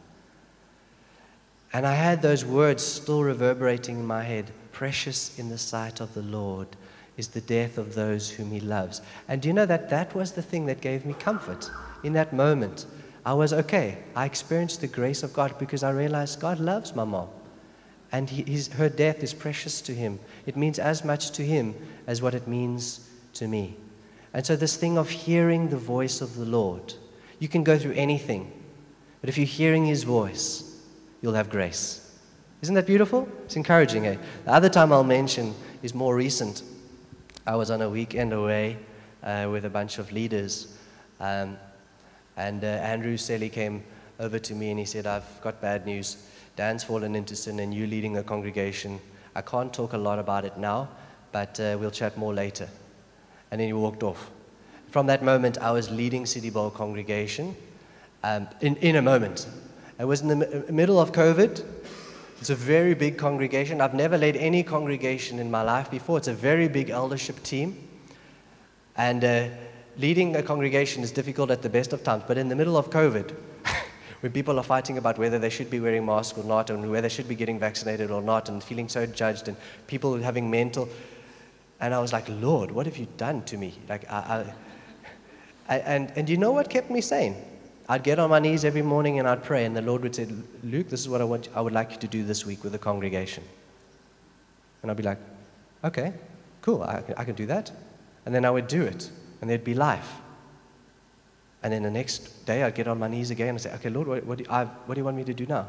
And 1.72 1.86
I 1.86 1.94
had 1.94 2.22
those 2.22 2.44
words 2.44 2.84
still 2.84 3.24
reverberating 3.24 3.98
in 3.98 4.06
my 4.06 4.22
head 4.22 4.52
precious 4.70 5.36
in 5.38 5.48
the 5.48 5.58
sight 5.58 6.00
of 6.00 6.14
the 6.14 6.22
Lord 6.22 6.68
is 7.16 7.28
the 7.28 7.40
death 7.40 7.78
of 7.78 7.94
those 7.94 8.30
whom 8.30 8.50
he 8.50 8.60
loves. 8.60 9.00
And 9.28 9.40
do 9.40 9.48
you 9.48 9.54
know 9.54 9.66
that 9.66 9.90
that 9.90 10.14
was 10.14 10.32
the 10.32 10.42
thing 10.42 10.66
that 10.66 10.80
gave 10.80 11.06
me 11.06 11.14
comfort 11.14 11.70
in 12.02 12.12
that 12.14 12.32
moment? 12.32 12.86
I 13.24 13.34
was 13.34 13.52
okay. 13.52 13.98
I 14.14 14.26
experienced 14.26 14.80
the 14.80 14.86
grace 14.86 15.22
of 15.22 15.32
God 15.32 15.58
because 15.58 15.82
I 15.82 15.90
realized 15.90 16.40
God 16.40 16.60
loves 16.60 16.94
my 16.94 17.04
mom. 17.04 17.28
And 18.12 18.28
he, 18.28 18.42
his, 18.42 18.68
her 18.68 18.88
death 18.88 19.22
is 19.22 19.32
precious 19.32 19.80
to 19.82 19.94
him. 19.94 20.20
It 20.46 20.56
means 20.56 20.78
as 20.78 21.04
much 21.04 21.30
to 21.32 21.44
him 21.44 21.74
as 22.06 22.20
what 22.20 22.34
it 22.34 22.46
means 22.46 23.08
to 23.34 23.48
me. 23.48 23.76
And 24.32 24.44
so, 24.44 24.56
this 24.56 24.76
thing 24.76 24.98
of 24.98 25.08
hearing 25.10 25.68
the 25.68 25.76
voice 25.76 26.20
of 26.20 26.36
the 26.36 26.44
Lord, 26.44 26.94
you 27.38 27.48
can 27.48 27.64
go 27.64 27.78
through 27.78 27.92
anything, 27.92 28.52
but 29.20 29.28
if 29.30 29.38
you're 29.38 29.46
hearing 29.46 29.86
his 29.86 30.02
voice, 30.02 30.80
you'll 31.22 31.34
have 31.34 31.50
grace. 31.50 32.00
Isn't 32.60 32.74
that 32.74 32.86
beautiful? 32.86 33.28
It's 33.44 33.56
encouraging. 33.56 34.06
Eh? 34.06 34.16
The 34.44 34.52
other 34.52 34.68
time 34.68 34.92
I'll 34.92 35.04
mention 35.04 35.54
is 35.82 35.94
more 35.94 36.16
recent. 36.16 36.62
I 37.46 37.56
was 37.56 37.70
on 37.70 37.82
a 37.82 37.90
weekend 37.90 38.32
away 38.32 38.78
uh, 39.22 39.48
with 39.52 39.66
a 39.66 39.70
bunch 39.70 39.98
of 39.98 40.10
leaders, 40.12 40.78
um, 41.20 41.58
and 42.38 42.64
uh, 42.64 42.68
Andrew 42.68 43.18
Selly 43.18 43.52
came 43.52 43.82
over 44.18 44.38
to 44.38 44.54
me 44.54 44.70
and 44.70 44.78
he 44.78 44.86
said, 44.86 45.06
I've 45.06 45.40
got 45.42 45.60
bad 45.60 45.84
news. 45.84 46.26
Dan's 46.56 46.84
fallen 46.84 47.14
into 47.14 47.36
sin, 47.36 47.60
and 47.60 47.74
you're 47.74 47.86
leading 47.86 48.16
a 48.16 48.22
congregation. 48.22 48.98
I 49.34 49.42
can't 49.42 49.74
talk 49.74 49.92
a 49.92 49.98
lot 49.98 50.18
about 50.18 50.46
it 50.46 50.56
now, 50.56 50.88
but 51.32 51.60
uh, 51.60 51.76
we'll 51.78 51.90
chat 51.90 52.16
more 52.16 52.32
later. 52.32 52.66
And 53.50 53.60
then 53.60 53.68
he 53.68 53.74
walked 53.74 54.02
off. 54.02 54.30
From 54.90 55.06
that 55.08 55.22
moment, 55.22 55.58
I 55.58 55.70
was 55.70 55.90
leading 55.90 56.24
City 56.24 56.48
Bowl 56.48 56.70
congregation 56.70 57.56
um, 58.22 58.48
in, 58.62 58.76
in 58.76 58.96
a 58.96 59.02
moment. 59.02 59.46
I 59.98 60.06
was 60.06 60.22
in 60.22 60.28
the 60.28 60.66
m- 60.68 60.74
middle 60.74 60.98
of 60.98 61.12
COVID. 61.12 61.62
It's 62.40 62.50
a 62.50 62.54
very 62.54 62.94
big 62.94 63.16
congregation. 63.16 63.80
I've 63.80 63.94
never 63.94 64.18
led 64.18 64.36
any 64.36 64.62
congregation 64.62 65.38
in 65.38 65.50
my 65.50 65.62
life 65.62 65.90
before. 65.90 66.18
It's 66.18 66.28
a 66.28 66.34
very 66.34 66.68
big 66.68 66.90
eldership 66.90 67.42
team. 67.42 67.88
And 68.96 69.24
uh, 69.24 69.48
leading 69.96 70.36
a 70.36 70.42
congregation 70.42 71.02
is 71.02 71.10
difficult 71.10 71.50
at 71.50 71.62
the 71.62 71.68
best 71.68 71.92
of 71.92 72.02
times, 72.04 72.24
but 72.26 72.38
in 72.38 72.48
the 72.48 72.56
middle 72.56 72.76
of 72.76 72.90
COVID, 72.90 73.34
when 74.20 74.32
people 74.32 74.58
are 74.58 74.64
fighting 74.64 74.98
about 74.98 75.18
whether 75.18 75.38
they 75.38 75.50
should 75.50 75.70
be 75.70 75.80
wearing 75.80 76.04
masks 76.04 76.38
or 76.38 76.44
not, 76.44 76.70
and 76.70 76.90
whether 76.90 77.02
they 77.02 77.14
should 77.14 77.28
be 77.28 77.34
getting 77.34 77.58
vaccinated 77.58 78.10
or 78.10 78.22
not, 78.22 78.48
and 78.48 78.62
feeling 78.62 78.88
so 78.88 79.06
judged, 79.06 79.48
and 79.48 79.56
people 79.86 80.16
having 80.18 80.50
mental. 80.50 80.88
And 81.80 81.94
I 81.94 81.98
was 81.98 82.12
like, 82.12 82.28
Lord, 82.28 82.70
what 82.70 82.86
have 82.86 82.96
you 82.96 83.08
done 83.16 83.42
to 83.44 83.56
me? 83.56 83.74
Like, 83.88 84.10
I, 84.10 84.52
I, 85.68 85.74
and, 85.80 86.12
and 86.16 86.28
you 86.28 86.36
know 86.36 86.52
what 86.52 86.70
kept 86.70 86.90
me 86.90 87.00
sane? 87.00 87.36
I'd 87.88 88.02
get 88.02 88.18
on 88.18 88.30
my 88.30 88.38
knees 88.38 88.64
every 88.64 88.82
morning 88.82 89.18
and 89.18 89.28
I'd 89.28 89.42
pray, 89.42 89.64
and 89.64 89.76
the 89.76 89.82
Lord 89.82 90.02
would 90.02 90.14
say, 90.14 90.26
Luke, 90.62 90.88
this 90.88 91.00
is 91.00 91.08
what 91.08 91.20
I, 91.20 91.24
want, 91.24 91.48
I 91.54 91.60
would 91.60 91.72
like 91.72 91.92
you 91.92 91.98
to 91.98 92.08
do 92.08 92.24
this 92.24 92.46
week 92.46 92.64
with 92.64 92.72
the 92.72 92.78
congregation. 92.78 93.44
And 94.82 94.90
I'd 94.90 94.96
be 94.96 95.02
like, 95.02 95.18
okay, 95.82 96.14
cool, 96.62 96.82
I, 96.82 97.02
I 97.16 97.24
can 97.24 97.34
do 97.34 97.46
that. 97.46 97.70
And 98.24 98.34
then 98.34 98.44
I 98.44 98.50
would 98.50 98.68
do 98.68 98.82
it, 98.82 99.10
and 99.40 99.50
there'd 99.50 99.64
be 99.64 99.74
life. 99.74 100.10
And 101.62 101.72
then 101.72 101.82
the 101.82 101.90
next 101.90 102.46
day, 102.46 102.62
I'd 102.62 102.74
get 102.74 102.88
on 102.88 102.98
my 102.98 103.08
knees 103.08 103.30
again 103.30 103.48
and 103.48 103.60
say, 103.60 103.72
okay, 103.74 103.90
Lord, 103.90 104.08
what, 104.08 104.24
what, 104.24 104.38
do, 104.38 104.44
I, 104.48 104.64
what 104.64 104.94
do 104.94 105.00
you 105.00 105.04
want 105.04 105.18
me 105.18 105.24
to 105.24 105.34
do 105.34 105.44
now? 105.46 105.66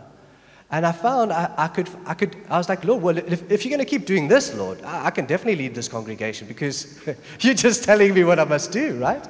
And 0.71 0.85
I 0.85 0.91
found 0.93 1.31
I, 1.31 1.53
I, 1.57 1.67
could, 1.67 1.89
I 2.05 2.13
could, 2.13 2.35
I 2.49 2.57
was 2.57 2.69
like, 2.69 2.83
Lord, 2.83 3.03
well, 3.03 3.17
if, 3.17 3.49
if 3.51 3.65
you're 3.65 3.77
going 3.77 3.85
to 3.85 3.89
keep 3.89 4.05
doing 4.05 4.27
this, 4.27 4.53
Lord, 4.55 4.81
I, 4.83 5.07
I 5.07 5.11
can 5.11 5.25
definitely 5.25 5.57
lead 5.57 5.75
this 5.75 5.87
congregation 5.87 6.47
because 6.47 6.99
you're 7.41 7.53
just 7.53 7.83
telling 7.83 8.13
me 8.13 8.23
what 8.23 8.39
I 8.39 8.45
must 8.45 8.71
do, 8.71 8.97
right? 8.99 9.25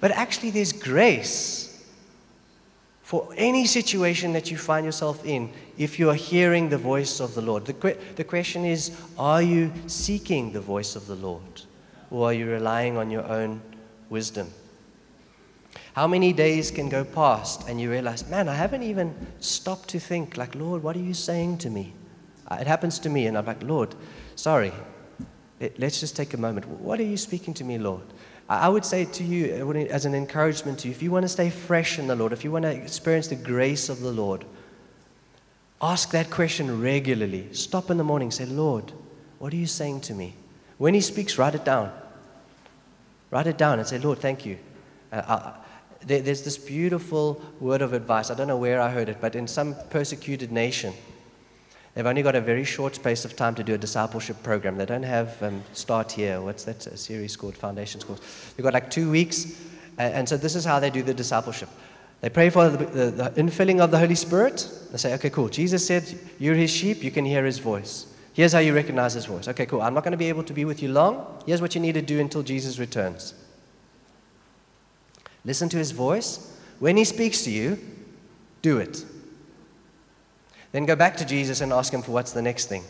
But 0.00 0.10
actually, 0.12 0.50
there's 0.50 0.72
grace 0.72 1.67
for 3.08 3.26
any 3.38 3.64
situation 3.64 4.34
that 4.34 4.50
you 4.50 4.58
find 4.58 4.84
yourself 4.84 5.24
in 5.24 5.50
if 5.78 5.98
you 5.98 6.10
are 6.10 6.14
hearing 6.14 6.68
the 6.68 6.76
voice 6.76 7.20
of 7.20 7.34
the 7.34 7.40
Lord. 7.40 7.64
The, 7.64 7.72
que- 7.72 7.96
the 8.16 8.22
question 8.22 8.66
is 8.66 8.94
are 9.18 9.40
you 9.40 9.72
seeking 9.86 10.52
the 10.52 10.60
voice 10.60 10.94
of 10.94 11.06
the 11.06 11.14
Lord 11.14 11.62
or 12.10 12.26
are 12.26 12.34
you 12.34 12.44
relying 12.44 12.98
on 12.98 13.10
your 13.10 13.24
own 13.24 13.62
wisdom? 14.10 14.52
How 15.94 16.06
many 16.06 16.34
days 16.34 16.70
can 16.70 16.90
go 16.90 17.02
past 17.02 17.66
and 17.66 17.80
you 17.80 17.90
realize, 17.90 18.28
man, 18.28 18.46
I 18.46 18.54
haven't 18.54 18.82
even 18.82 19.16
stopped 19.40 19.88
to 19.88 19.98
think, 19.98 20.36
like, 20.36 20.54
Lord, 20.54 20.82
what 20.82 20.94
are 20.94 21.00
you 21.00 21.14
saying 21.14 21.58
to 21.58 21.70
me? 21.70 21.94
Uh, 22.46 22.58
it 22.60 22.66
happens 22.66 22.98
to 22.98 23.08
me, 23.08 23.26
and 23.26 23.38
I'm 23.38 23.46
like, 23.46 23.62
Lord, 23.62 23.94
sorry, 24.36 24.70
let's 25.78 25.98
just 25.98 26.14
take 26.14 26.34
a 26.34 26.36
moment. 26.36 26.68
What 26.68 27.00
are 27.00 27.04
you 27.04 27.16
speaking 27.16 27.54
to 27.54 27.64
me, 27.64 27.78
Lord? 27.78 28.04
I 28.48 28.68
would 28.68 28.84
say 28.84 29.04
to 29.04 29.24
you, 29.24 29.66
uh, 29.66 29.78
as 29.90 30.06
an 30.06 30.14
encouragement 30.14 30.78
to 30.80 30.88
you, 30.88 30.92
if 30.92 31.02
you 31.02 31.10
want 31.10 31.24
to 31.24 31.28
stay 31.28 31.50
fresh 31.50 31.98
in 31.98 32.06
the 32.06 32.16
Lord, 32.16 32.32
if 32.32 32.44
you 32.44 32.50
want 32.50 32.64
to 32.64 32.70
experience 32.70 33.28
the 33.28 33.36
grace 33.36 33.90
of 33.90 34.00
the 34.00 34.10
Lord, 34.10 34.46
ask 35.82 36.10
that 36.12 36.30
question 36.30 36.80
regularly. 36.80 37.52
Stop 37.52 37.90
in 37.90 37.98
the 37.98 38.04
morning, 38.04 38.30
say, 38.30 38.46
Lord, 38.46 38.92
what 39.38 39.52
are 39.52 39.56
you 39.56 39.66
saying 39.66 40.00
to 40.02 40.14
me? 40.14 40.34
When 40.78 40.94
He 40.94 41.02
speaks, 41.02 41.36
write 41.36 41.54
it 41.54 41.64
down. 41.64 41.92
Write 43.30 43.46
it 43.46 43.58
down 43.58 43.78
and 43.78 43.86
say, 43.86 43.98
Lord, 43.98 44.18
thank 44.18 44.46
you. 44.46 44.58
Uh, 45.12 45.16
uh, 45.16 45.52
there, 46.00 46.22
there's 46.22 46.42
this 46.42 46.56
beautiful 46.56 47.42
word 47.60 47.82
of 47.82 47.92
advice. 47.92 48.30
I 48.30 48.34
don't 48.34 48.48
know 48.48 48.56
where 48.56 48.80
I 48.80 48.90
heard 48.90 49.10
it, 49.10 49.20
but 49.20 49.34
in 49.34 49.46
some 49.46 49.76
persecuted 49.90 50.50
nation, 50.50 50.94
They've 51.98 52.06
only 52.06 52.22
got 52.22 52.36
a 52.36 52.40
very 52.40 52.62
short 52.62 52.94
space 52.94 53.24
of 53.24 53.34
time 53.34 53.56
to 53.56 53.64
do 53.64 53.74
a 53.74 53.76
discipleship 53.76 54.40
program. 54.44 54.76
They 54.76 54.86
don't 54.86 55.02
have 55.02 55.42
um, 55.42 55.64
Start 55.72 56.12
Here. 56.12 56.40
What's 56.40 56.62
that 56.62 56.86
a 56.86 56.96
series 56.96 57.34
called? 57.34 57.56
Foundation 57.56 58.00
Schools. 58.00 58.20
They've 58.56 58.62
got 58.62 58.72
like 58.72 58.88
two 58.88 59.10
weeks. 59.10 59.60
And, 59.98 60.14
and 60.14 60.28
so 60.28 60.36
this 60.36 60.54
is 60.54 60.64
how 60.64 60.78
they 60.78 60.90
do 60.90 61.02
the 61.02 61.12
discipleship. 61.12 61.68
They 62.20 62.28
pray 62.30 62.50
for 62.50 62.68
the, 62.68 62.84
the, 62.86 63.10
the 63.10 63.30
infilling 63.30 63.80
of 63.80 63.90
the 63.90 63.98
Holy 63.98 64.14
Spirit. 64.14 64.70
They 64.92 64.96
say, 64.96 65.12
okay, 65.14 65.28
cool. 65.28 65.48
Jesus 65.48 65.84
said, 65.84 66.04
You're 66.38 66.54
his 66.54 66.70
sheep, 66.70 67.02
you 67.02 67.10
can 67.10 67.24
hear 67.24 67.44
his 67.44 67.58
voice. 67.58 68.06
Here's 68.32 68.52
how 68.52 68.60
you 68.60 68.76
recognize 68.76 69.14
his 69.14 69.24
voice. 69.24 69.48
Okay, 69.48 69.66
cool. 69.66 69.82
I'm 69.82 69.92
not 69.92 70.04
going 70.04 70.12
to 70.12 70.16
be 70.16 70.28
able 70.28 70.44
to 70.44 70.52
be 70.52 70.64
with 70.64 70.80
you 70.80 70.92
long. 70.92 71.42
Here's 71.46 71.60
what 71.60 71.74
you 71.74 71.80
need 71.80 71.94
to 71.94 72.02
do 72.02 72.20
until 72.20 72.44
Jesus 72.44 72.78
returns. 72.78 73.34
Listen 75.44 75.68
to 75.70 75.78
his 75.78 75.90
voice. 75.90 76.56
When 76.78 76.96
he 76.96 77.02
speaks 77.02 77.42
to 77.42 77.50
you, 77.50 77.76
do 78.62 78.78
it. 78.78 79.04
Then 80.72 80.86
go 80.86 80.96
back 80.96 81.16
to 81.18 81.24
Jesus 81.24 81.60
and 81.60 81.72
ask 81.72 81.92
him 81.92 82.02
for 82.02 82.12
what's 82.12 82.32
the 82.32 82.42
next 82.42 82.66
thing. 82.66 82.84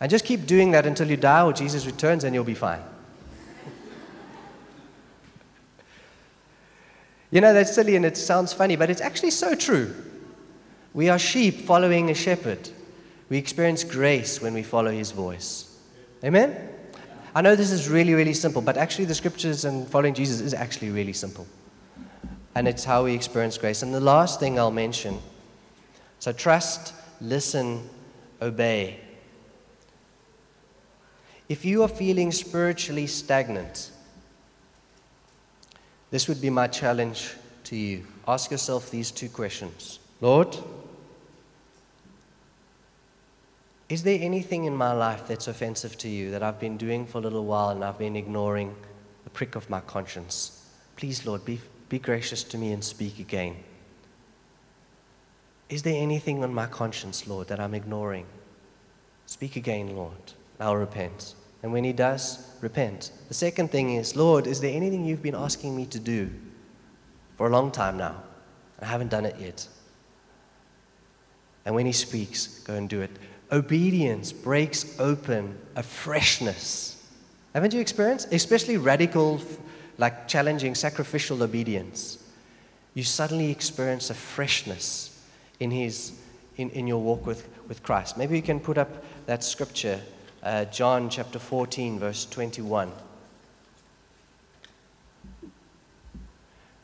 And 0.00 0.10
just 0.10 0.24
keep 0.24 0.46
doing 0.46 0.72
that 0.72 0.84
until 0.84 1.08
you 1.08 1.16
die 1.16 1.44
or 1.44 1.52
Jesus 1.52 1.86
returns 1.86 2.24
and 2.24 2.34
you'll 2.34 2.44
be 2.44 2.54
fine. 2.54 2.82
you 7.30 7.40
know, 7.40 7.54
that's 7.54 7.74
silly 7.74 7.94
and 7.94 8.04
it 8.04 8.16
sounds 8.16 8.52
funny, 8.52 8.74
but 8.76 8.90
it's 8.90 9.00
actually 9.00 9.30
so 9.30 9.54
true. 9.54 9.94
We 10.92 11.08
are 11.08 11.18
sheep 11.18 11.62
following 11.62 12.10
a 12.10 12.14
shepherd. 12.14 12.68
We 13.28 13.38
experience 13.38 13.84
grace 13.84 14.42
when 14.42 14.52
we 14.52 14.62
follow 14.62 14.90
his 14.90 15.12
voice. 15.12 15.74
Amen? 16.24 16.68
I 17.34 17.40
know 17.40 17.56
this 17.56 17.70
is 17.70 17.88
really, 17.88 18.12
really 18.12 18.34
simple, 18.34 18.60
but 18.60 18.76
actually, 18.76 19.06
the 19.06 19.14
scriptures 19.14 19.64
and 19.64 19.88
following 19.88 20.12
Jesus 20.12 20.40
is 20.40 20.52
actually 20.52 20.90
really 20.90 21.14
simple. 21.14 21.46
And 22.54 22.68
it's 22.68 22.84
how 22.84 23.04
we 23.04 23.14
experience 23.14 23.56
grace. 23.56 23.82
And 23.82 23.94
the 23.94 24.00
last 24.00 24.38
thing 24.38 24.58
I'll 24.58 24.70
mention 24.70 25.18
so 26.22 26.30
trust, 26.30 26.94
listen, 27.20 27.90
obey. 28.40 29.00
If 31.48 31.64
you 31.64 31.82
are 31.82 31.88
feeling 31.88 32.30
spiritually 32.30 33.08
stagnant, 33.08 33.90
this 36.12 36.28
would 36.28 36.40
be 36.40 36.48
my 36.48 36.68
challenge 36.68 37.34
to 37.64 37.74
you. 37.74 38.06
Ask 38.28 38.52
yourself 38.52 38.88
these 38.88 39.10
two 39.10 39.28
questions 39.28 39.98
Lord, 40.20 40.56
is 43.88 44.04
there 44.04 44.20
anything 44.22 44.66
in 44.66 44.76
my 44.76 44.92
life 44.92 45.26
that's 45.26 45.48
offensive 45.48 45.98
to 45.98 46.08
you 46.08 46.30
that 46.30 46.44
I've 46.44 46.60
been 46.60 46.76
doing 46.76 47.04
for 47.04 47.18
a 47.18 47.20
little 47.22 47.46
while 47.46 47.70
and 47.70 47.82
I've 47.82 47.98
been 47.98 48.14
ignoring 48.14 48.76
the 49.24 49.30
prick 49.30 49.56
of 49.56 49.68
my 49.68 49.80
conscience? 49.80 50.70
Please, 50.94 51.26
Lord, 51.26 51.44
be, 51.44 51.60
be 51.88 51.98
gracious 51.98 52.44
to 52.44 52.58
me 52.58 52.70
and 52.70 52.84
speak 52.84 53.18
again. 53.18 53.56
Is 55.72 55.82
there 55.82 56.02
anything 56.02 56.44
on 56.44 56.52
my 56.52 56.66
conscience, 56.66 57.26
Lord, 57.26 57.48
that 57.48 57.58
I'm 57.58 57.72
ignoring? 57.72 58.26
Speak 59.24 59.56
again, 59.56 59.96
Lord. 59.96 60.34
I'll 60.60 60.76
repent. 60.76 61.34
And 61.62 61.72
when 61.72 61.82
he 61.82 61.94
does, 61.94 62.46
repent. 62.60 63.10
The 63.28 63.34
second 63.34 63.70
thing 63.70 63.94
is, 63.94 64.14
Lord, 64.14 64.46
is 64.46 64.60
there 64.60 64.76
anything 64.76 65.06
you've 65.06 65.22
been 65.22 65.34
asking 65.34 65.74
me 65.74 65.86
to 65.86 65.98
do 65.98 66.30
for 67.38 67.46
a 67.46 67.50
long 67.50 67.70
time 67.70 67.96
now? 67.96 68.22
I 68.82 68.84
haven't 68.84 69.08
done 69.08 69.24
it 69.24 69.36
yet. 69.40 69.66
And 71.64 71.74
when 71.74 71.86
he 71.86 71.92
speaks, 71.92 72.58
go 72.64 72.74
and 72.74 72.86
do 72.86 73.00
it. 73.00 73.12
Obedience 73.50 74.30
breaks 74.30 75.00
open 75.00 75.58
a 75.74 75.82
freshness. 75.82 77.02
Haven't 77.54 77.72
you 77.72 77.80
experienced? 77.80 78.30
Especially 78.30 78.76
radical, 78.76 79.40
like 79.96 80.28
challenging, 80.28 80.74
sacrificial 80.74 81.42
obedience. 81.42 82.22
You 82.92 83.04
suddenly 83.04 83.50
experience 83.50 84.10
a 84.10 84.14
freshness 84.14 85.11
in, 85.62 85.70
his, 85.70 86.12
in, 86.56 86.70
in 86.70 86.86
your 86.86 87.00
walk 87.00 87.24
with, 87.24 87.48
with 87.68 87.82
Christ. 87.82 88.18
Maybe 88.18 88.36
you 88.36 88.42
can 88.42 88.58
put 88.58 88.76
up 88.76 89.04
that 89.26 89.44
scripture, 89.44 90.00
uh, 90.42 90.64
John 90.66 91.08
chapter 91.08 91.38
14, 91.38 92.00
verse 92.00 92.24
21. 92.26 92.90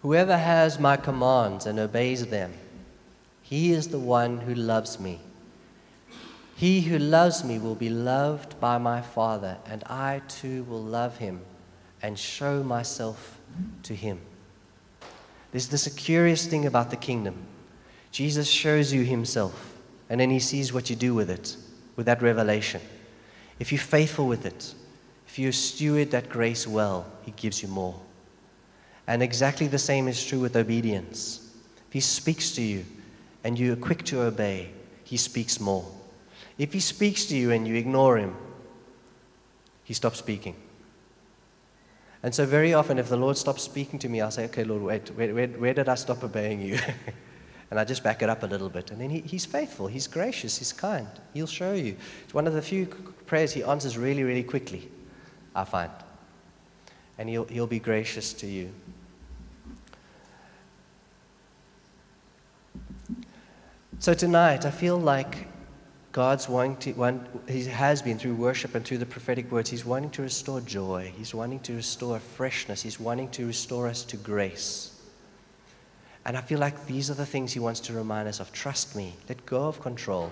Whoever 0.02 0.38
has 0.38 0.78
my 0.78 0.96
commands 0.96 1.66
and 1.66 1.78
obeys 1.78 2.28
them, 2.28 2.52
he 3.42 3.72
is 3.72 3.88
the 3.88 3.98
one 3.98 4.38
who 4.38 4.54
loves 4.54 5.00
me. 5.00 5.18
He 6.54 6.82
who 6.82 6.98
loves 6.98 7.42
me 7.42 7.58
will 7.58 7.74
be 7.74 7.90
loved 7.90 8.60
by 8.60 8.78
my 8.78 9.00
Father, 9.00 9.58
and 9.66 9.82
I 9.84 10.22
too 10.28 10.62
will 10.64 10.82
love 10.82 11.18
him 11.18 11.40
and 12.00 12.16
show 12.16 12.62
myself 12.62 13.40
to 13.82 13.94
him. 13.94 14.20
There's 15.50 15.68
this 15.68 15.86
a 15.86 15.90
curious 15.90 16.46
thing 16.46 16.64
about 16.64 16.90
the 16.90 16.96
kingdom. 16.96 17.46
Jesus 18.10 18.48
shows 18.48 18.92
you 18.92 19.04
himself, 19.04 19.78
and 20.08 20.20
then 20.20 20.30
he 20.30 20.38
sees 20.38 20.72
what 20.72 20.90
you 20.90 20.96
do 20.96 21.14
with 21.14 21.30
it, 21.30 21.56
with 21.96 22.06
that 22.06 22.22
revelation. 22.22 22.80
If 23.58 23.72
you're 23.72 23.80
faithful 23.80 24.26
with 24.26 24.46
it, 24.46 24.74
if 25.26 25.38
you 25.38 25.52
steward 25.52 26.10
that 26.12 26.28
grace 26.28 26.66
well, 26.66 27.06
he 27.22 27.32
gives 27.32 27.62
you 27.62 27.68
more. 27.68 28.00
And 29.06 29.22
exactly 29.22 29.66
the 29.66 29.78
same 29.78 30.08
is 30.08 30.24
true 30.24 30.40
with 30.40 30.56
obedience. 30.56 31.50
If 31.88 31.92
he 31.92 32.00
speaks 32.00 32.52
to 32.52 32.62
you 32.62 32.84
and 33.44 33.58
you 33.58 33.72
are 33.72 33.76
quick 33.76 34.04
to 34.06 34.22
obey, 34.22 34.70
he 35.04 35.16
speaks 35.16 35.60
more. 35.60 35.86
If 36.58 36.72
he 36.72 36.80
speaks 36.80 37.24
to 37.26 37.36
you 37.36 37.52
and 37.52 37.66
you 37.66 37.74
ignore 37.74 38.18
him, 38.18 38.36
he 39.84 39.94
stops 39.94 40.18
speaking. 40.18 40.54
And 42.22 42.34
so, 42.34 42.44
very 42.44 42.74
often, 42.74 42.98
if 42.98 43.08
the 43.08 43.16
Lord 43.16 43.36
stops 43.36 43.62
speaking 43.62 43.98
to 44.00 44.08
me, 44.08 44.20
I'll 44.20 44.30
say, 44.30 44.44
Okay, 44.46 44.64
Lord, 44.64 44.82
wait, 44.82 45.08
where, 45.10 45.32
where, 45.32 45.46
where 45.46 45.74
did 45.74 45.88
I 45.88 45.94
stop 45.94 46.24
obeying 46.24 46.60
you? 46.60 46.78
And 47.70 47.78
I 47.78 47.84
just 47.84 48.02
back 48.02 48.22
it 48.22 48.30
up 48.30 48.42
a 48.42 48.46
little 48.46 48.70
bit. 48.70 48.90
And 48.90 49.00
then 49.00 49.10
he, 49.10 49.20
he's 49.20 49.44
faithful, 49.44 49.86
he's 49.86 50.06
gracious, 50.06 50.58
he's 50.58 50.72
kind. 50.72 51.08
He'll 51.34 51.46
show 51.46 51.74
you. 51.74 51.96
It's 52.24 52.34
one 52.34 52.46
of 52.46 52.54
the 52.54 52.62
few 52.62 52.86
prayers 53.26 53.52
he 53.52 53.62
answers 53.62 53.98
really, 53.98 54.24
really 54.24 54.42
quickly, 54.42 54.90
I 55.54 55.64
find. 55.64 55.92
And 57.18 57.28
he'll, 57.28 57.44
he'll 57.44 57.66
be 57.66 57.80
gracious 57.80 58.32
to 58.34 58.46
you. 58.46 58.72
So 64.00 64.14
tonight, 64.14 64.64
I 64.64 64.70
feel 64.70 64.96
like 64.96 65.48
God's 66.12 66.48
wanting 66.48 66.76
to, 66.78 66.92
want, 66.92 67.26
He 67.48 67.64
has 67.64 68.00
been 68.00 68.18
through 68.18 68.36
worship 68.36 68.74
and 68.74 68.84
through 68.84 68.98
the 68.98 69.06
prophetic 69.06 69.50
words, 69.50 69.70
He's 69.70 69.84
wanting 69.84 70.10
to 70.10 70.22
restore 70.22 70.60
joy. 70.60 71.12
He's 71.16 71.34
wanting 71.34 71.60
to 71.60 71.74
restore 71.74 72.18
freshness. 72.18 72.82
He's 72.82 72.98
wanting 72.98 73.28
to 73.30 73.46
restore 73.46 73.88
us 73.88 74.04
to 74.04 74.16
grace. 74.16 74.97
And 76.24 76.36
I 76.36 76.40
feel 76.40 76.58
like 76.58 76.86
these 76.86 77.10
are 77.10 77.14
the 77.14 77.26
things 77.26 77.52
he 77.52 77.60
wants 77.60 77.80
to 77.80 77.92
remind 77.92 78.28
us 78.28 78.40
of. 78.40 78.52
Trust 78.52 78.96
me, 78.96 79.14
let 79.28 79.44
go 79.46 79.66
of 79.66 79.80
control. 79.80 80.30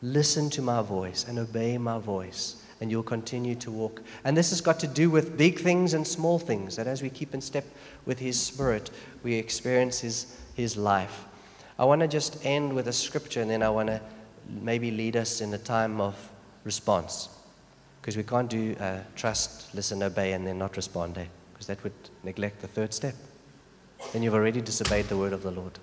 Listen 0.00 0.48
to 0.50 0.62
my 0.62 0.80
voice 0.80 1.26
and 1.28 1.38
obey 1.38 1.76
my 1.76 1.98
voice, 1.98 2.62
and 2.80 2.90
you'll 2.90 3.02
continue 3.02 3.54
to 3.56 3.70
walk. 3.70 4.02
And 4.24 4.36
this 4.36 4.50
has 4.50 4.60
got 4.60 4.78
to 4.80 4.86
do 4.86 5.10
with 5.10 5.36
big 5.36 5.58
things 5.58 5.92
and 5.94 6.06
small 6.06 6.38
things, 6.38 6.76
that 6.76 6.86
as 6.86 7.02
we 7.02 7.10
keep 7.10 7.34
in 7.34 7.40
step 7.40 7.64
with 8.06 8.18
his 8.18 8.40
spirit, 8.40 8.90
we 9.22 9.34
experience 9.34 9.98
his, 9.98 10.38
his 10.54 10.76
life. 10.76 11.24
I 11.78 11.84
want 11.84 12.00
to 12.00 12.08
just 12.08 12.44
end 12.46 12.72
with 12.72 12.88
a 12.88 12.92
scripture, 12.92 13.42
and 13.42 13.50
then 13.50 13.62
I 13.62 13.70
want 13.70 13.88
to 13.88 14.00
maybe 14.48 14.90
lead 14.90 15.16
us 15.16 15.40
in 15.40 15.52
a 15.52 15.58
time 15.58 16.00
of 16.00 16.14
response. 16.64 17.28
Because 18.00 18.16
we 18.16 18.22
can't 18.22 18.48
do 18.48 18.74
uh, 18.78 19.00
trust, 19.16 19.74
listen, 19.74 20.02
obey, 20.02 20.32
and 20.32 20.46
then 20.46 20.58
not 20.58 20.76
respond, 20.76 21.14
because 21.52 21.68
eh? 21.68 21.74
that 21.74 21.82
would 21.82 21.92
neglect 22.22 22.60
the 22.60 22.68
third 22.68 22.94
step 22.94 23.14
then 24.12 24.22
you've 24.22 24.34
already 24.34 24.60
disobeyed 24.60 25.08
the 25.08 25.16
word 25.16 25.32
of 25.32 25.42
the 25.42 25.50
Lord. 25.50 25.78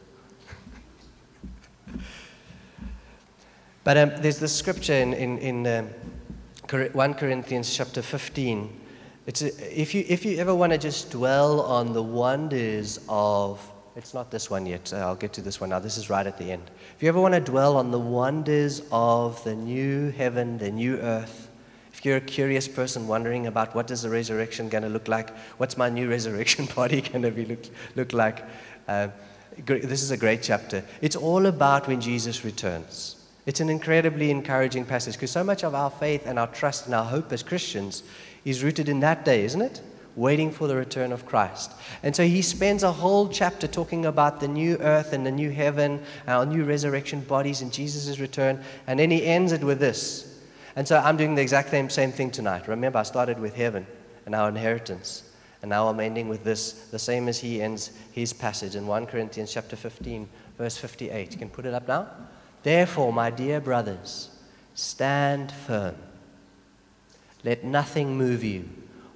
but 3.84 3.98
um, 3.98 4.12
there's 4.18 4.40
this 4.40 4.56
scripture 4.56 4.94
in, 4.94 5.14
in, 5.14 5.38
in 5.40 5.68
um, 5.68 5.90
1 6.94 7.14
Corinthians 7.14 7.76
chapter 7.76 8.02
15. 8.02 8.82
It's 9.28 9.42
a, 9.42 9.82
if, 9.82 9.94
you, 9.94 10.04
if 10.08 10.26
you 10.26 10.38
ever 10.38 10.54
want 10.54 10.72
to 10.72 10.78
just 10.78 11.12
dwell 11.12 11.62
on 11.62 11.94
the 11.94 12.04
wonders 12.04 13.00
of, 13.10 13.72
it's 13.96 14.14
not 14.14 14.32
this 14.32 14.50
one 14.50 14.66
yet, 14.66 14.92
I'll 14.94 15.16
get 15.16 15.34
to 15.34 15.42
this 15.42 15.62
one 15.62 15.70
now. 15.70 15.80
This 15.80 15.98
is 15.98 16.10
right 16.10 16.26
at 16.26 16.38
the 16.38 16.52
end. 16.52 16.70
If 16.96 17.04
you 17.04 17.10
ever 17.10 17.20
want 17.20 17.34
to 17.34 17.40
dwell 17.40 17.78
on 17.78 17.92
the 17.92 18.00
wonders 18.00 18.82
of 18.92 19.44
the 19.44 19.56
new 19.56 20.12
heaven, 20.12 20.58
the 20.58 20.72
new 20.72 20.98
earth, 20.98 21.45
if 21.96 22.04
you're 22.04 22.18
a 22.18 22.22
curious 22.22 22.68
person 22.68 23.08
wondering 23.08 23.48
about 23.48 23.74
what 23.74 23.90
is 23.90 24.02
the 24.02 24.10
resurrection 24.10 24.68
going 24.68 24.84
to 24.84 24.90
look 24.90 25.08
like, 25.08 25.30
what's 25.58 25.78
my 25.78 25.88
new 25.88 26.10
resurrection 26.16 26.66
body 26.76 27.00
going 27.00 27.22
to 27.22 27.32
be 27.32 27.46
look, 27.46 27.66
look 27.96 28.12
like, 28.12 28.44
uh, 28.90 29.08
this 29.66 30.04
is 30.04 30.12
a 30.12 30.18
great 30.18 30.44
chapter. 30.44 30.84
It's 31.02 31.16
all 31.16 31.46
about 31.46 31.88
when 31.88 32.02
Jesus 32.02 32.44
returns. 32.44 33.16
It's 33.46 33.62
an 33.62 33.70
incredibly 33.70 34.30
encouraging 34.30 34.84
passage 34.84 35.14
because 35.14 35.32
so 35.32 35.42
much 35.42 35.64
of 35.64 35.74
our 35.74 35.90
faith 35.90 36.28
and 36.28 36.38
our 36.38 36.48
trust 36.48 36.86
and 36.86 36.94
our 36.94 37.06
hope 37.06 37.32
as 37.32 37.44
Christians 37.44 38.04
is 38.44 38.62
rooted 38.62 38.90
in 38.90 39.00
that 39.00 39.24
day, 39.24 39.46
isn't 39.46 39.62
it? 39.62 39.82
Waiting 40.18 40.52
for 40.52 40.68
the 40.68 40.76
return 40.76 41.14
of 41.14 41.26
Christ. 41.26 41.72
And 42.04 42.14
so 42.14 42.26
he 42.26 42.42
spends 42.42 42.84
a 42.84 42.92
whole 42.92 43.30
chapter 43.30 43.68
talking 43.68 44.06
about 44.06 44.42
the 44.42 44.50
new 44.50 44.76
earth 44.80 45.14
and 45.14 45.26
the 45.26 45.32
new 45.32 45.50
heaven, 45.50 46.04
our 46.28 46.46
new 46.46 46.66
resurrection 46.66 47.22
bodies 47.22 47.62
and 47.62 47.72
Jesus' 47.72 48.20
return. 48.20 48.62
And 48.86 49.00
then 49.00 49.12
he 49.12 49.26
ends 49.26 49.54
it 49.54 49.64
with 49.64 49.80
this 49.80 50.35
and 50.76 50.88
so 50.88 50.98
I'm 50.98 51.18
doing 51.18 51.36
the 51.36 51.42
exact 51.42 51.70
same, 51.70 51.90
same 51.90 52.12
thing 52.12 52.32
tonight. 52.32 52.68
Remember, 52.68 53.00
I 53.00 53.04
started 53.04 53.40
with 53.40 53.56
heaven 53.56 53.88
and 54.26 54.36
our 54.36 54.50
inheritance. 54.50 55.24
And 55.62 55.70
now 55.70 55.88
I'm 55.88 56.00
ending 56.00 56.30
with 56.30 56.44
this, 56.44 56.90
the 56.92 57.00
same 57.00 57.28
as 57.28 57.40
he 57.40 57.62
ends 57.62 57.92
his 58.12 58.34
passage 58.34 58.76
in 58.76 58.86
1 58.86 59.08
Corinthians 59.08 59.52
chapter 59.52 59.76
15, 59.76 60.30
verse 60.58 60.78
58. 60.78 61.32
You 61.32 61.40
can 61.40 61.50
put 61.50 61.66
it 61.66 61.74
up 61.74 61.88
now. 61.88 62.08
Therefore, 62.62 63.12
my 63.12 63.32
dear 63.32 63.60
brothers, 63.60 64.30
stand 64.76 65.52
firm. 65.52 65.96
Let 67.44 67.64
nothing 67.64 68.18
move 68.18 68.44
you. 68.44 68.70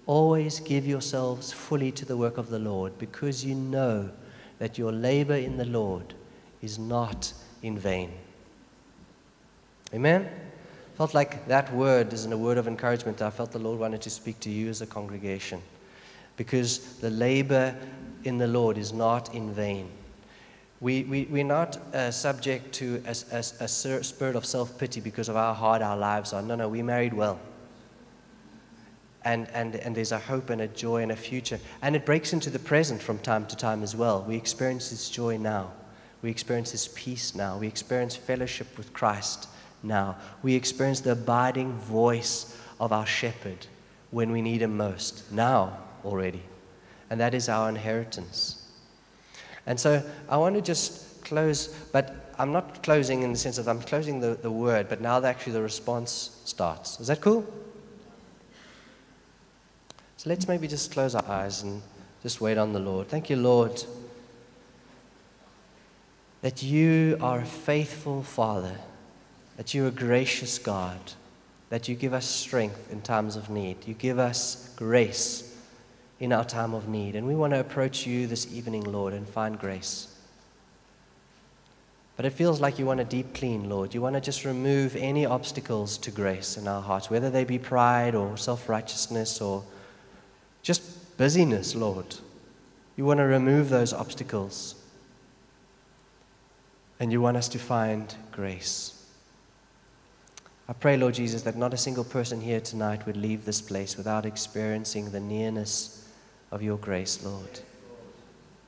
Always 0.06 0.60
give 0.60 0.88
yourselves 0.88 1.52
fully 1.52 1.92
to 1.92 2.06
the 2.06 2.18
work 2.18 2.38
of 2.38 2.50
the 2.50 2.58
Lord, 2.58 2.98
because 2.98 3.46
you 3.46 3.54
know 3.54 4.10
that 4.58 4.78
your 4.78 4.92
labor 4.92 5.36
in 5.36 5.58
the 5.58 5.66
Lord 5.66 6.16
is 6.62 6.80
not 6.80 7.34
in 7.62 7.78
vain. 7.78 8.12
Amen? 9.94 10.30
Felt 11.00 11.14
like 11.14 11.48
that 11.48 11.74
word 11.74 12.12
isn't 12.12 12.34
a 12.34 12.38
word 12.38 12.58
of 12.58 12.68
encouragement. 12.68 13.22
I 13.22 13.30
felt 13.30 13.54
the 13.54 13.58
Lord 13.58 13.80
wanted 13.80 14.02
to 14.02 14.10
speak 14.10 14.38
to 14.42 14.50
you 14.50 14.68
as 14.68 14.82
a 14.82 14.86
congregation. 14.86 15.62
because 16.36 16.98
the 17.00 17.10
labor 17.10 17.74
in 18.26 18.38
the 18.38 18.48
Lord 18.48 18.78
is 18.78 18.92
not 18.92 19.34
in 19.34 19.54
vain. 19.54 19.90
We, 20.82 21.04
we, 21.04 21.26
we're 21.30 21.46
not 21.46 21.78
uh, 21.94 22.12
subject 22.12 22.74
to 22.76 23.02
a, 23.06 23.16
a, 23.32 23.64
a 23.64 23.68
spirit 23.70 24.36
of 24.36 24.46
self 24.46 24.78
pity 24.78 25.00
because 25.00 25.30
of 25.30 25.36
how 25.36 25.54
hard 25.54 25.82
our 25.82 25.96
lives 25.96 26.34
are. 26.34 26.42
No, 26.42 26.56
no, 26.56 26.68
we 26.68 26.84
married 26.84 27.14
well. 27.14 27.40
And, 29.24 29.48
and, 29.54 29.76
and 29.78 29.96
there's 29.96 30.12
a 30.12 30.20
hope 30.20 30.50
and 30.50 30.60
a 30.60 30.68
joy 30.68 31.02
and 31.02 31.14
a 31.14 31.16
future. 31.16 31.62
And 31.82 31.96
it 31.96 32.06
breaks 32.06 32.34
into 32.34 32.50
the 32.50 32.60
present 32.60 33.02
from 33.02 33.20
time 33.20 33.46
to 33.46 33.56
time 33.56 33.84
as 33.84 33.96
well. 33.96 34.26
We 34.28 34.36
experience 34.36 34.90
this 34.90 35.10
joy 35.10 35.38
now. 35.38 35.72
We 36.22 36.30
experience 36.30 36.74
this 36.74 36.90
peace 36.94 37.36
now. 37.36 37.58
We 37.58 37.68
experience 37.68 38.18
fellowship 38.18 38.78
with 38.78 38.92
Christ 38.92 39.48
now. 39.84 40.18
We 40.44 40.56
experience 40.56 41.02
the 41.02 41.14
abiding 41.14 41.74
voice 41.74 42.58
of 42.80 42.92
our 42.92 43.06
shepherd 43.06 43.68
when 44.12 44.32
we 44.32 44.42
need 44.42 44.62
him 44.62 44.78
most, 44.78 45.32
now 45.32 45.78
already. 46.04 46.42
And 47.10 47.20
that 47.20 47.34
is 47.34 47.50
our 47.50 47.70
inheritance. 47.70 48.68
And 49.66 49.80
so 49.80 50.04
I 50.28 50.38
want 50.38 50.56
to 50.56 50.62
just 50.62 51.24
close, 51.24 51.68
but 51.92 52.34
I'm 52.40 52.52
not 52.52 52.82
closing 52.84 53.24
in 53.24 53.34
the 53.34 53.38
sense 53.38 53.58
that 53.58 53.68
I'm 53.68 53.82
closing 53.82 54.20
the, 54.20 54.36
the 54.36 54.52
word, 54.52 54.88
but 54.90 55.02
now 55.02 55.24
actually 55.24 55.54
the 55.54 55.62
response 55.62 56.42
starts. 56.46 57.00
Is 57.00 57.08
that 57.08 57.22
cool? 57.22 57.46
So 60.18 60.30
let's 60.30 60.48
maybe 60.48 60.68
just 60.68 60.92
close 60.92 61.16
our 61.16 61.26
eyes 61.28 61.64
and 61.64 61.82
just 62.24 62.42
wait 62.42 62.58
on 62.58 62.74
the 62.74 62.80
Lord. 62.80 63.08
Thank 63.08 63.30
you, 63.30 63.36
Lord, 63.36 63.84
that 66.42 66.64
you 66.64 67.18
are 67.22 67.40
a 67.40 67.46
faithful 67.46 68.24
Father, 68.24 68.78
that 69.60 69.74
you're 69.74 69.90
a 69.90 69.92
gracious 69.92 70.58
God, 70.58 70.98
that 71.68 71.90
you 71.90 71.94
give 71.94 72.14
us 72.14 72.26
strength 72.26 72.90
in 72.94 73.02
times 73.02 73.36
of 73.36 73.50
need, 73.50 73.76
you 73.86 73.94
give 73.94 74.18
us 74.18 74.72
grace 74.78 75.54
in 76.22 76.32
our 76.32 76.46
time 76.46 76.74
of 76.74 76.88
need. 76.88 77.14
And 77.14 77.28
we 77.28 77.36
want 77.36 77.52
to 77.52 77.60
approach 77.60 78.08
you 78.08 78.26
this 78.26 78.54
evening, 78.54 78.86
Lord, 78.86 79.14
and 79.14 79.28
find 79.28 79.60
grace. 79.60 80.16
But 82.16 82.26
it 82.26 82.30
feels 82.30 82.62
like 82.62 82.80
you 82.80 82.86
want 82.86 83.02
a 83.02 83.04
deep 83.04 83.34
clean, 83.34 83.70
Lord. 83.70 83.94
You 83.94 84.02
want 84.02 84.16
to 84.16 84.22
just 84.22 84.46
remove 84.46 84.96
any 84.96 85.26
obstacles 85.26 85.98
to 85.98 86.10
grace 86.10 86.56
in 86.56 86.66
our 86.66 86.82
hearts, 86.82 87.10
whether 87.10 87.30
they 87.30 87.44
be 87.44 87.60
pride 87.60 88.16
or 88.16 88.38
self 88.38 88.70
righteousness 88.70 89.42
or 89.42 89.66
just 90.62 91.18
busyness, 91.18 91.76
Lord. 91.76 92.16
You 92.96 93.04
want 93.04 93.18
to 93.18 93.26
remove 93.26 93.68
those 93.68 93.92
obstacles. 93.92 94.76
And 96.98 97.12
you 97.12 97.20
want 97.20 97.36
us 97.36 97.50
to 97.50 97.60
find 97.60 98.16
grace. 98.32 98.99
I 100.70 100.74
pray, 100.74 100.98
Lord 100.98 101.16
Jesus, 101.16 101.42
that 101.42 101.58
not 101.58 101.74
a 101.74 101.78
single 101.78 102.04
person 102.04 102.40
here 102.40 102.62
tonight 102.62 103.08
would 103.08 103.18
leave 103.18 103.44
this 103.44 103.60
place 103.60 103.98
without 103.98 104.24
experiencing 104.24 105.10
the 105.10 105.20
nearness 105.20 106.08
of 106.52 106.62
your 106.62 106.78
grace, 106.78 107.24
Lord. 107.26 107.62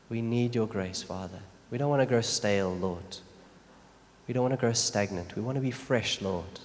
We 0.09 0.23
need 0.23 0.55
your 0.55 0.65
grace, 0.65 1.03
Father. 1.03 1.37
We 1.69 1.77
don't 1.77 1.91
want 1.91 2.01
to 2.01 2.07
grow 2.07 2.21
stale, 2.21 2.75
Lord. 2.75 3.17
We 4.27 4.33
don't 4.33 4.41
want 4.41 4.53
to 4.53 4.59
grow 4.59 4.73
stagnant. 4.73 5.35
We 5.35 5.43
want 5.43 5.57
to 5.57 5.61
be 5.61 5.69
fresh, 5.69 6.21
Lord. 6.21 6.59